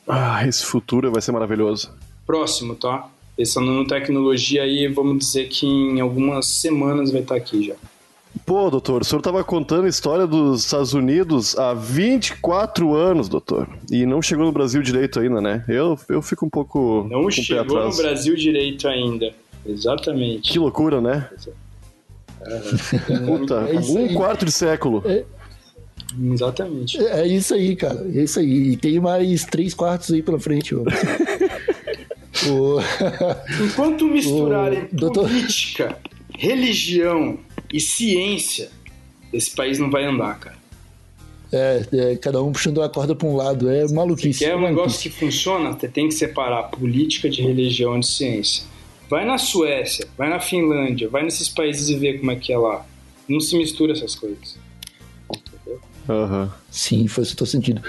[0.08, 1.92] Ah, esse futuro vai ser maravilhoso
[2.26, 3.08] próximo, tá?
[3.38, 7.74] Essa nanotecnologia aí, vamos dizer que em algumas semanas vai estar aqui já.
[8.44, 13.68] Pô, doutor, o senhor estava contando a história dos Estados Unidos há 24 anos, doutor.
[13.90, 15.64] E não chegou no Brasil direito ainda, né?
[15.68, 17.06] Eu, eu fico um pouco.
[17.10, 19.32] Não chegou no Brasil direito ainda.
[19.64, 20.52] Exatamente.
[20.52, 21.28] Que loucura, né?
[23.26, 25.02] Puta, É um quarto de século.
[26.32, 26.98] Exatamente.
[26.98, 28.06] É é isso aí, cara.
[28.14, 28.72] É isso aí.
[28.72, 30.74] E tem mais três quartos aí pela frente.
[30.74, 30.82] ó.
[32.48, 32.78] O-
[33.64, 35.98] Enquanto misturarem doutor- política,
[36.36, 37.38] religião
[37.72, 38.70] e ciência,
[39.32, 40.56] esse país não vai andar, cara.
[41.52, 43.70] é, é, cada um puxando a corda pra um lado.
[43.70, 44.40] É maluquice.
[44.44, 48.64] Quer um negócio que funciona, você tem que separar política de religião e de ciência.
[49.08, 52.58] Vai na Suécia, vai na Finlândia, vai nesses países e vê como é que é
[52.58, 52.84] lá.
[53.28, 54.58] Não se mistura essas coisas.
[55.30, 55.80] Entendeu?
[56.08, 56.52] Aham.
[56.70, 57.80] Sim, faz todo sentido.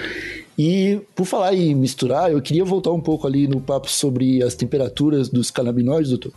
[0.58, 4.56] E por falar em misturar, eu queria voltar um pouco ali no papo sobre as
[4.56, 6.32] temperaturas dos canabinoides, doutor.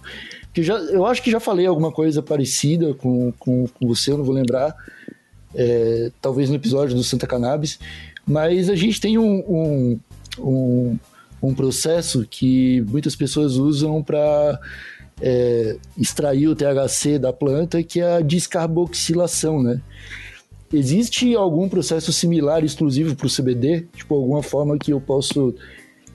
[0.54, 4.18] Que já, eu acho que já falei alguma coisa parecida com, com, com você, eu
[4.18, 4.76] não vou lembrar.
[5.56, 7.80] É, talvez no episódio do Santa Cannabis.
[8.24, 10.00] Mas a gente tem um, um,
[10.38, 11.00] um,
[11.42, 14.60] um processo que muitas pessoas usam para
[15.98, 19.80] extrair o THC da planta, que é a descarboxilação, né?
[20.74, 23.88] Existe algum processo similar exclusivo para o CBD?
[23.94, 25.54] Tipo, alguma forma que eu posso,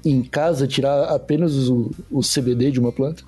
[0.04, 3.22] em casa, tirar apenas o, o CBD de uma planta?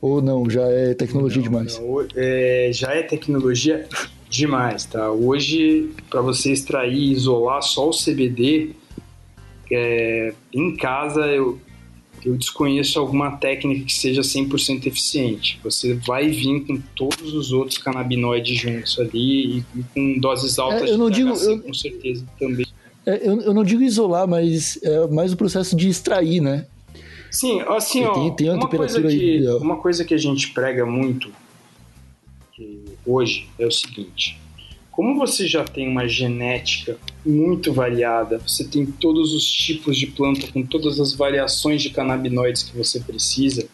[0.00, 1.78] Ou não, já é tecnologia Não, demais?
[1.78, 3.86] não, é, já é tecnologia
[4.30, 5.10] demais, tá?
[5.10, 8.70] Hoje, para você extrair e isolar só o CBD,
[9.70, 11.58] é, em casa eu,
[12.24, 15.58] eu desconheço alguma técnica que seja 100% eficiente.
[15.62, 19.64] Você vai vir com todos os outros canabinoides juntos ali e,
[19.94, 22.66] com doses altas É, eu não de digo- THC, eu- com certeza também.
[23.06, 26.66] É, eu, eu não digo isolar, mas é mais o processo de extrair, né?
[27.30, 29.58] Sim, assim, ó, Tem- tem uma uma, coisa que, ideal.
[29.58, 31.30] uma coisa que a gente prega muito
[33.06, 34.38] hoje é o seguinte:
[34.98, 40.48] como você já tem uma genética muito variada, você tem todos os tipos de planta
[40.48, 43.68] com todas as variações de canabinoides que você precisa,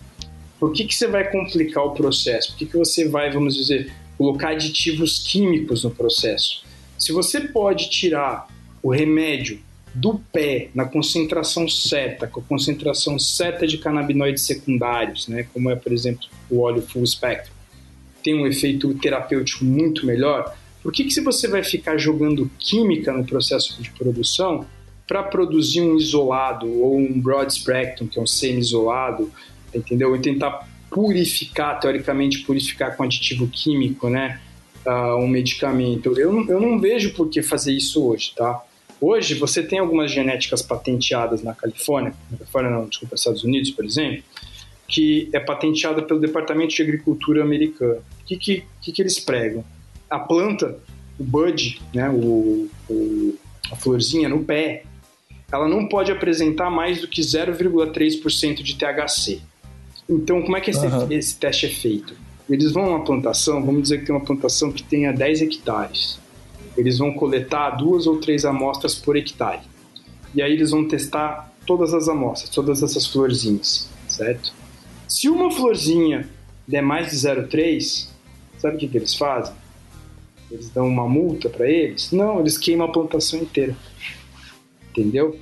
[0.61, 2.51] por que, que você vai complicar o processo?
[2.51, 6.62] Por que, que você vai, vamos dizer, colocar aditivos químicos no processo?
[6.99, 8.47] Se você pode tirar
[8.83, 9.61] o remédio
[9.95, 15.75] do pé na concentração certa, com a concentração certa de canabinoides secundários, né, como é,
[15.75, 17.55] por exemplo, o óleo full spectrum,
[18.22, 20.55] tem um efeito terapêutico muito melhor,
[20.85, 24.66] por que, que se você vai ficar jogando química no processo de produção
[25.09, 29.32] para produzir um isolado ou um broad spectrum, que é um semi-isolado,
[29.74, 30.14] entendeu?
[30.14, 34.39] E tentar purificar, teoricamente purificar com aditivo químico, né,
[34.85, 36.12] ah, um medicamento.
[36.18, 38.62] Eu não, eu não vejo por que fazer isso hoje, tá?
[39.01, 43.87] Hoje você tem algumas genéticas patenteadas na Califórnia, na Califórnia não, desculpa, Estados Unidos, por
[43.87, 44.22] exemplo,
[44.87, 48.03] que é patenteada pelo Departamento de Agricultura americano.
[48.20, 49.64] O que, que, que, que eles pregam?
[50.15, 50.79] A planta,
[51.19, 53.35] o bud, né, o, o,
[53.73, 54.85] a florzinha no pé,
[55.51, 59.41] ela não pode apresentar mais do que 0,3% de THC.
[60.09, 61.09] Então, como é que esse, Aham.
[61.11, 62.15] esse teste é feito?
[62.49, 66.21] Eles vão numa plantação, vamos dizer que tem uma plantação que tenha 10 hectares.
[66.77, 69.62] Eles vão coletar duas ou três amostras por hectare.
[70.33, 74.53] E aí eles vão testar todas as amostras, todas essas florzinhas, certo?
[75.09, 76.29] Se uma florzinha
[76.69, 78.09] der mais de 0,3,
[78.59, 79.64] sabe o que, que eles fazem?
[80.55, 82.12] Eles dão uma multa para eles?
[82.12, 83.76] Não, eles queimam a plantação inteira.
[84.90, 85.36] Entendeu?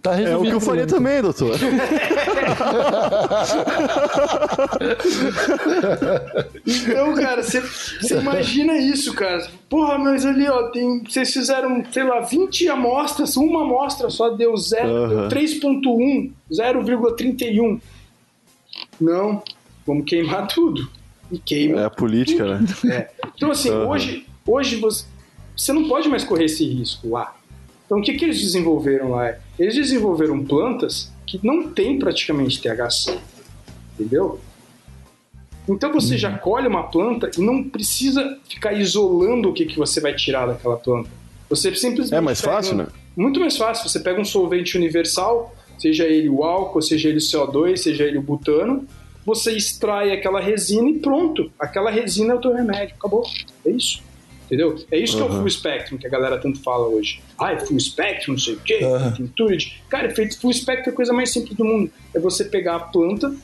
[0.00, 1.58] Tá É o que eu faria também, doutor.
[6.64, 7.60] Então, cara, você
[8.18, 9.50] imagina isso, cara.
[9.68, 14.56] Porra, mas ali, ó, tem, vocês fizeram, sei lá, 20 amostras, uma amostra só deu
[14.56, 15.28] 0, Aham.
[15.28, 17.80] deu 3.1, 0,31.
[19.00, 19.42] Não,
[19.86, 20.88] vamos queimar tudo.
[21.30, 21.80] E queima.
[21.80, 22.66] É a política, né?
[22.90, 23.10] É.
[23.36, 23.88] Então, assim, Aham.
[23.88, 25.04] hoje, hoje você,
[25.56, 27.34] você não pode mais correr esse risco lá.
[27.86, 29.34] Então, o que, que eles desenvolveram lá?
[29.58, 33.18] Eles desenvolveram plantas que não têm praticamente THC.
[33.98, 34.40] Entendeu?
[35.68, 40.00] Então, você já colhe uma planta e não precisa ficar isolando o que, que você
[40.00, 41.08] vai tirar daquela planta.
[41.48, 42.16] Você simplesmente.
[42.18, 42.86] É mais fácil, um- né?
[43.16, 43.88] Muito mais fácil.
[43.88, 48.18] Você pega um solvente universal, seja ele o álcool, seja ele o CO2, seja ele
[48.18, 48.86] o butano,
[49.24, 51.50] você extrai aquela resina e pronto.
[51.58, 52.94] Aquela resina é o teu remédio.
[52.98, 53.24] Acabou.
[53.64, 54.02] É isso.
[54.46, 54.76] Entendeu?
[54.90, 55.38] É isso que é o Uhum.
[55.38, 57.22] full spectrum que a galera tanto fala hoje.
[57.38, 59.12] Ah, é full spectrum, não sei o quê, Uhum.
[59.12, 59.56] tem tudo.
[59.56, 61.90] de- Cara, efeito full spectrum é a coisa mais simples do mundo.
[62.14, 63.34] É você pegar a planta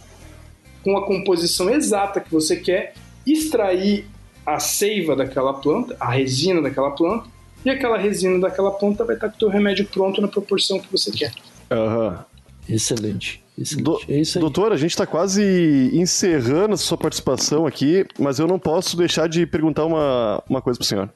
[0.84, 2.92] com a composição exata que você quer,
[3.26, 4.04] extrair
[4.44, 7.26] a seiva daquela planta, a resina daquela planta,
[7.64, 10.90] e aquela resina daquela planta vai estar com o teu remédio pronto na proporção que
[10.92, 11.32] você quer.
[11.70, 12.24] Aham.
[12.68, 13.84] Excelente, excelente.
[13.84, 14.40] Do- é isso aí.
[14.40, 19.28] Doutor, a gente está quase encerrando a sua participação aqui, mas eu não posso deixar
[19.28, 21.08] de perguntar uma, uma coisa para o senhor.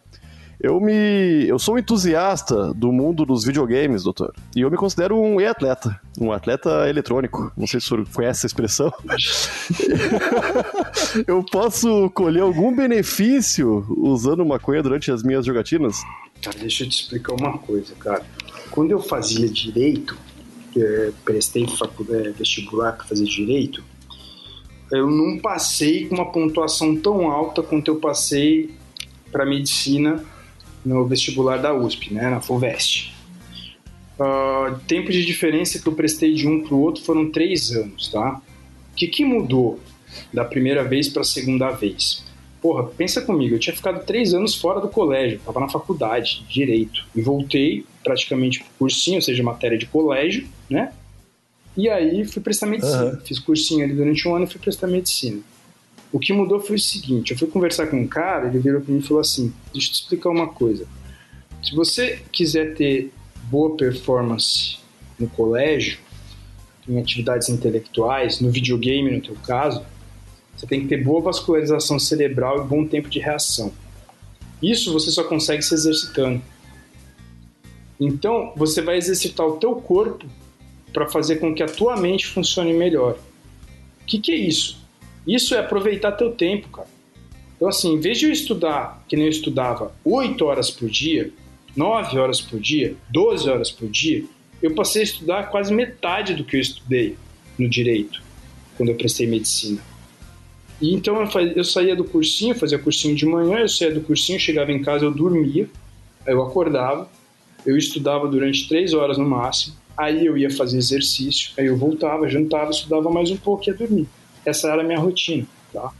[0.60, 1.44] Eu me.
[1.48, 4.32] Eu sou um entusiasta do mundo dos videogames, doutor.
[4.54, 6.00] E eu me considero um e-atleta.
[6.20, 7.52] Um atleta eletrônico.
[7.56, 8.92] Não sei se o senhor conhece essa expressão.
[11.26, 15.96] eu posso colher algum benefício usando maconha durante as minhas jogatinas?
[16.40, 18.22] Cara, deixa eu te explicar uma coisa, cara.
[18.70, 20.16] Quando eu fazia direito,
[21.24, 23.82] prestei faculdade, vestibular para fazer direito,
[24.90, 28.70] eu não passei com uma pontuação tão alta quanto eu passei
[29.30, 30.22] para medicina
[30.84, 33.14] no vestibular da USP, né, na FUVEST.
[34.18, 38.08] Uh, tempo de diferença que eu prestei de um para o outro foram três anos,
[38.08, 38.40] tá?
[38.92, 39.80] O que, que mudou
[40.32, 42.22] da primeira vez para a segunda vez?
[42.60, 47.04] Porra, pensa comigo, eu tinha ficado três anos fora do colégio, estava na faculdade, direito,
[47.16, 50.92] e voltei praticamente cursinho, ou seja, matéria de colégio, né?
[51.76, 53.04] E aí fui prestar medicina.
[53.04, 53.20] Uhum.
[53.20, 55.40] Fiz cursinho ali durante um ano e fui prestar medicina.
[56.12, 58.92] O que mudou foi o seguinte: eu fui conversar com um cara, ele virou para
[58.92, 60.86] mim e falou assim: Deixa eu te explicar uma coisa.
[61.62, 63.12] Se você quiser ter
[63.44, 64.78] boa performance
[65.18, 65.98] no colégio,
[66.88, 69.82] em atividades intelectuais, no videogame, no teu caso,
[70.56, 73.72] você tem que ter boa vascularização cerebral e bom tempo de reação.
[74.62, 76.42] Isso você só consegue se exercitando.
[78.04, 80.26] Então, você vai exercitar o teu corpo
[80.92, 83.16] para fazer com que a tua mente funcione melhor.
[84.02, 84.78] O que, que é isso?
[85.26, 86.88] Isso é aproveitar teu tempo, cara.
[87.56, 91.30] Então, assim, em vez de eu estudar, que nem eu estudava, 8 horas por dia,
[91.76, 94.24] 9 horas por dia, 12 horas por dia,
[94.60, 97.16] eu passei a estudar quase metade do que eu estudei
[97.56, 98.20] no direito,
[98.76, 99.80] quando eu prestei medicina.
[100.80, 104.00] E então eu, fazia, eu saía do cursinho, fazia cursinho de manhã, eu saía do
[104.00, 105.70] cursinho, chegava em casa, eu dormia,
[106.26, 107.08] aí eu acordava,
[107.66, 112.28] eu estudava durante 3 horas no máximo, aí eu ia fazer exercício, aí eu voltava,
[112.28, 114.08] jantava, estudava mais um pouco e ia dormir.
[114.44, 115.92] Essa era a minha rotina, tá?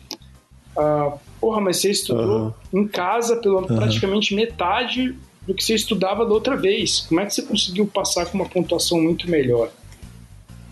[0.76, 2.80] Ah, porra, mas você estudou uhum.
[2.80, 3.66] em casa pela uhum.
[3.66, 5.14] praticamente metade
[5.46, 7.00] do que você estudava da outra vez.
[7.00, 9.70] Como é que você conseguiu passar com uma pontuação muito melhor?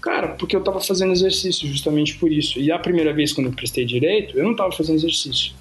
[0.01, 2.59] Cara, porque eu estava fazendo exercício justamente por isso.
[2.59, 5.53] E a primeira vez quando eu prestei direito, eu não estava fazendo exercício.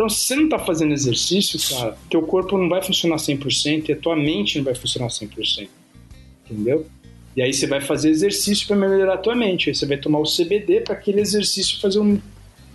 [0.00, 3.92] Então, se você não está fazendo exercício, cara, teu corpo não vai funcionar 100% e
[3.92, 5.68] a tua mente não vai funcionar 100%.
[6.50, 6.86] Entendeu?
[7.36, 9.68] E aí você vai fazer exercício para melhorar a tua mente.
[9.68, 12.18] Aí você vai tomar o CBD para aquele exercício fazer um,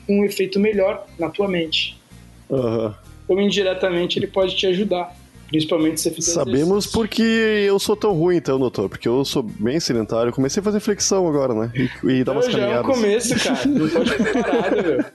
[0.08, 2.00] um efeito melhor na tua mente.
[2.48, 2.94] Uhum.
[3.24, 5.18] Então, indiretamente, ele pode te ajudar.
[5.48, 6.92] Principalmente se você fizer Sabemos exercício.
[6.92, 8.88] porque eu sou tão ruim, então, doutor.
[8.88, 10.32] Porque eu sou bem sedentário.
[10.32, 11.72] comecei a fazer flexão agora, né?
[11.74, 13.66] E, e dar umas já é o começo, cara.
[13.66, 15.06] Não pode ficar parado, meu.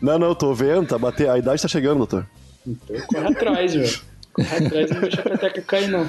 [0.00, 0.86] Não, não, tô vendo.
[0.86, 1.28] Tá bater...
[1.28, 2.26] A idade tá chegando, doutor.
[2.66, 3.88] Então corre atrás, meu.
[4.32, 6.08] Corre atrás e não deixa a peteca cair, não.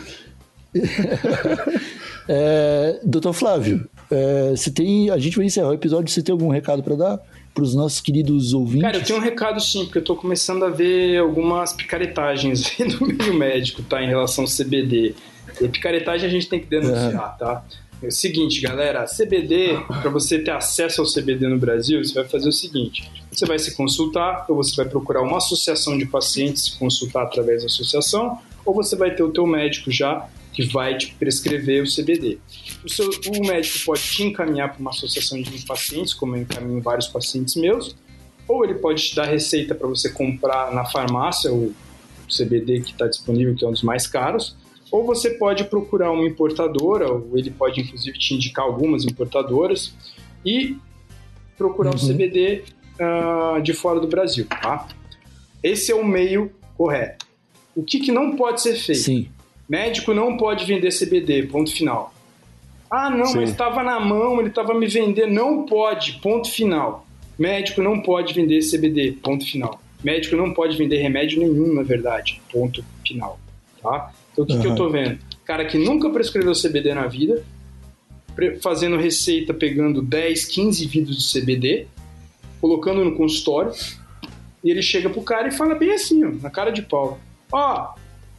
[2.30, 6.12] É, doutor Flávio, é, você tem, a gente vai encerrar o episódio.
[6.12, 7.20] Você tem algum recado para dar
[7.54, 8.82] para os nossos queridos ouvintes?
[8.82, 13.08] Cara, eu tenho um recado sim, porque eu estou começando a ver algumas picaretagens no
[13.08, 15.16] meio médico, tá, em relação ao CBD.
[15.62, 17.40] E picaretagem a gente tem que denunciar, é.
[17.40, 17.64] tá?
[18.02, 22.26] É o seguinte, galera, CBD, para você ter acesso ao CBD no Brasil, você vai
[22.26, 26.66] fazer o seguinte: você vai se consultar, ou você vai procurar uma associação de pacientes,
[26.66, 30.98] se consultar através da associação, ou você vai ter o teu médico já que vai
[30.98, 32.40] te prescrever o CBD.
[32.84, 36.82] O, seu, o médico pode te encaminhar para uma associação de pacientes, como eu encaminho
[36.82, 37.96] vários pacientes meus,
[38.48, 41.74] ou ele pode te dar receita para você comprar na farmácia o
[42.28, 44.56] CBD que está disponível, que é um dos mais caros,
[44.92, 49.94] ou você pode procurar uma importadora, ou ele pode inclusive te indicar algumas importadoras
[50.46, 50.78] e
[51.58, 51.96] procurar uhum.
[51.96, 52.64] o CBD
[53.00, 54.88] uh, de fora do Brasil, tá?
[55.62, 57.26] Esse é o meio correto.
[57.76, 59.02] O que, que não pode ser feito?
[59.02, 59.30] Sim.
[59.68, 62.14] Médico não pode vender CBD, ponto final.
[62.90, 63.38] Ah, não, Sim.
[63.38, 65.34] mas estava na mão, ele estava me vendendo.
[65.34, 67.06] Não pode, ponto final.
[67.38, 69.80] Médico não pode vender CBD, ponto final.
[70.04, 73.40] Médico não pode vender remédio nenhum, na verdade, ponto final.
[73.82, 74.14] Tá?
[74.38, 74.62] Então o que, uhum.
[74.62, 75.20] que eu tô vendo?
[75.46, 77.44] Cara que nunca prescreveu CBD na vida,
[78.62, 81.88] fazendo receita pegando 10, 15 vidros de CBD,
[82.62, 83.72] colocando no consultório,
[84.64, 87.20] e ele chega pro cara e fala bem assim, ó, na cara de pau.
[87.52, 87.96] Ó,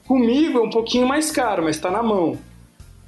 [0.09, 2.39] Comigo é um pouquinho mais caro, mas está na mão.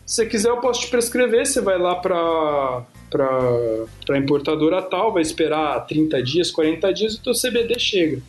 [0.05, 1.47] Se você quiser, eu posso te prescrever.
[1.47, 7.23] Você vai lá para para importadora tal, vai esperar 30 dias, 40 dias e o
[7.23, 8.23] teu CBD chega.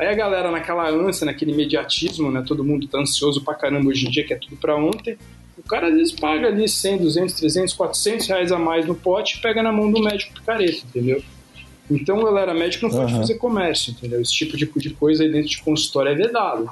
[0.00, 2.42] Aí a galera naquela ânsia, naquele imediatismo, né?
[2.46, 5.18] Todo mundo tá ansioso pra caramba hoje em dia, que é tudo pra ontem.
[5.58, 9.36] O cara às vezes paga ali 100, 200, 300, 400 reais a mais no pote
[9.36, 11.22] e pega na mão do médico picareta, entendeu?
[11.90, 13.20] Então, galera, médico não pode uhum.
[13.20, 14.22] fazer comércio, entendeu?
[14.22, 16.70] Esse tipo de, de coisa aí dentro de consultório é vedado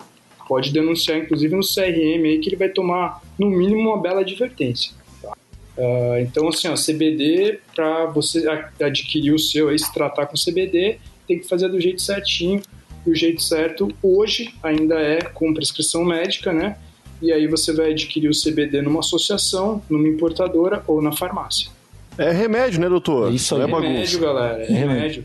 [0.48, 4.92] pode denunciar, inclusive no CRM, aí, que ele vai tomar, no mínimo, uma bela advertência.
[5.22, 5.36] Tá?
[5.76, 8.46] Uh, então, assim, ó, CBD, para você
[8.80, 12.62] adquirir o seu, aí, se tratar com CBD, tem que fazer do jeito certinho.
[13.08, 16.76] E o jeito certo hoje ainda é com prescrição médica, né?
[17.22, 21.70] E aí você vai adquirir o CBD numa associação, numa importadora ou na farmácia.
[22.18, 23.32] É remédio, né, doutor?
[23.32, 23.62] É isso aí.
[23.62, 24.62] É remédio, galera.
[24.62, 25.24] É, É remédio.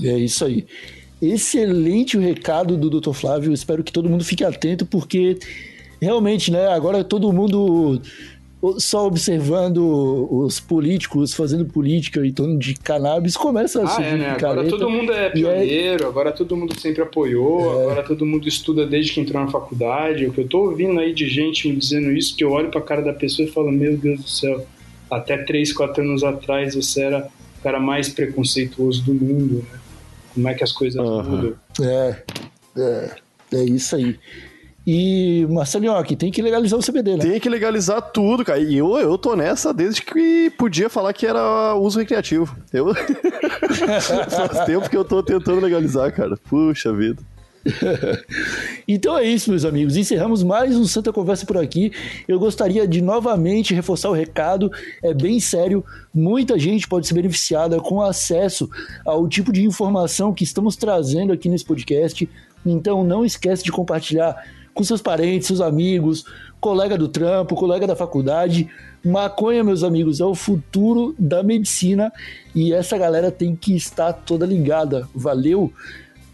[0.00, 0.64] É isso aí.
[1.20, 3.12] Excelente o recado do Dr.
[3.12, 3.52] Flávio.
[3.52, 5.38] Espero que todo mundo fique atento, porque
[6.00, 6.68] realmente, né?
[6.68, 8.00] Agora todo mundo
[8.78, 14.16] só observando os políticos fazendo política em torno de cannabis começa a Ah, surgir é,
[14.16, 14.30] né?
[14.30, 17.82] Agora todo mundo é é- pioneiro, agora todo mundo sempre apoiou, É.
[17.84, 20.26] agora todo mundo estuda desde que entrou na faculdade.
[20.26, 22.80] O que eu tô ouvindo aí de gente me dizendo isso, que eu olho pra
[22.80, 24.66] cara da pessoa e falo, meu Deus do céu,
[25.10, 27.28] até 3, 4 anos atrás você era
[27.58, 29.78] o cara mais preconceituoso do mundo, né?
[30.34, 31.22] Como é que as coisas Aham.
[31.22, 31.54] mudam.
[31.80, 32.22] É,
[32.76, 33.10] é,
[33.54, 34.18] é isso aí.
[34.90, 37.18] E, Marcelinho, aqui tem que legalizar o CBD, né?
[37.18, 38.58] Tem que legalizar tudo, cara.
[38.58, 42.56] E eu, eu tô nessa desde que podia falar que era uso recreativo.
[42.72, 42.94] Eu...
[42.96, 46.38] Faz tempo que eu tô tentando legalizar, cara.
[46.38, 47.22] Puxa vida.
[48.90, 49.94] Então é isso, meus amigos.
[49.94, 51.92] Encerramos mais um Santa Conversa por aqui.
[52.26, 54.72] Eu gostaria de novamente reforçar o recado.
[55.02, 55.84] É bem sério.
[56.14, 58.70] Muita gente pode ser beneficiada com acesso
[59.04, 62.26] ao tipo de informação que estamos trazendo aqui nesse podcast.
[62.64, 64.42] Então não esquece de compartilhar
[64.78, 66.24] com seus parentes, seus amigos,
[66.60, 68.68] colega do trampo, colega da faculdade.
[69.04, 72.12] Maconha, meus amigos, é o futuro da medicina
[72.54, 75.08] e essa galera tem que estar toda ligada.
[75.12, 75.72] Valeu!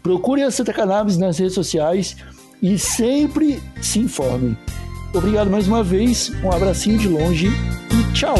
[0.03, 2.17] Procure a Santa Cannabis nas redes sociais
[2.61, 4.55] e sempre se informem.
[5.11, 8.35] Obrigado mais uma vez, um abracinho de longe e tchau!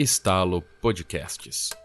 [0.00, 1.76] Estalo Podcasts.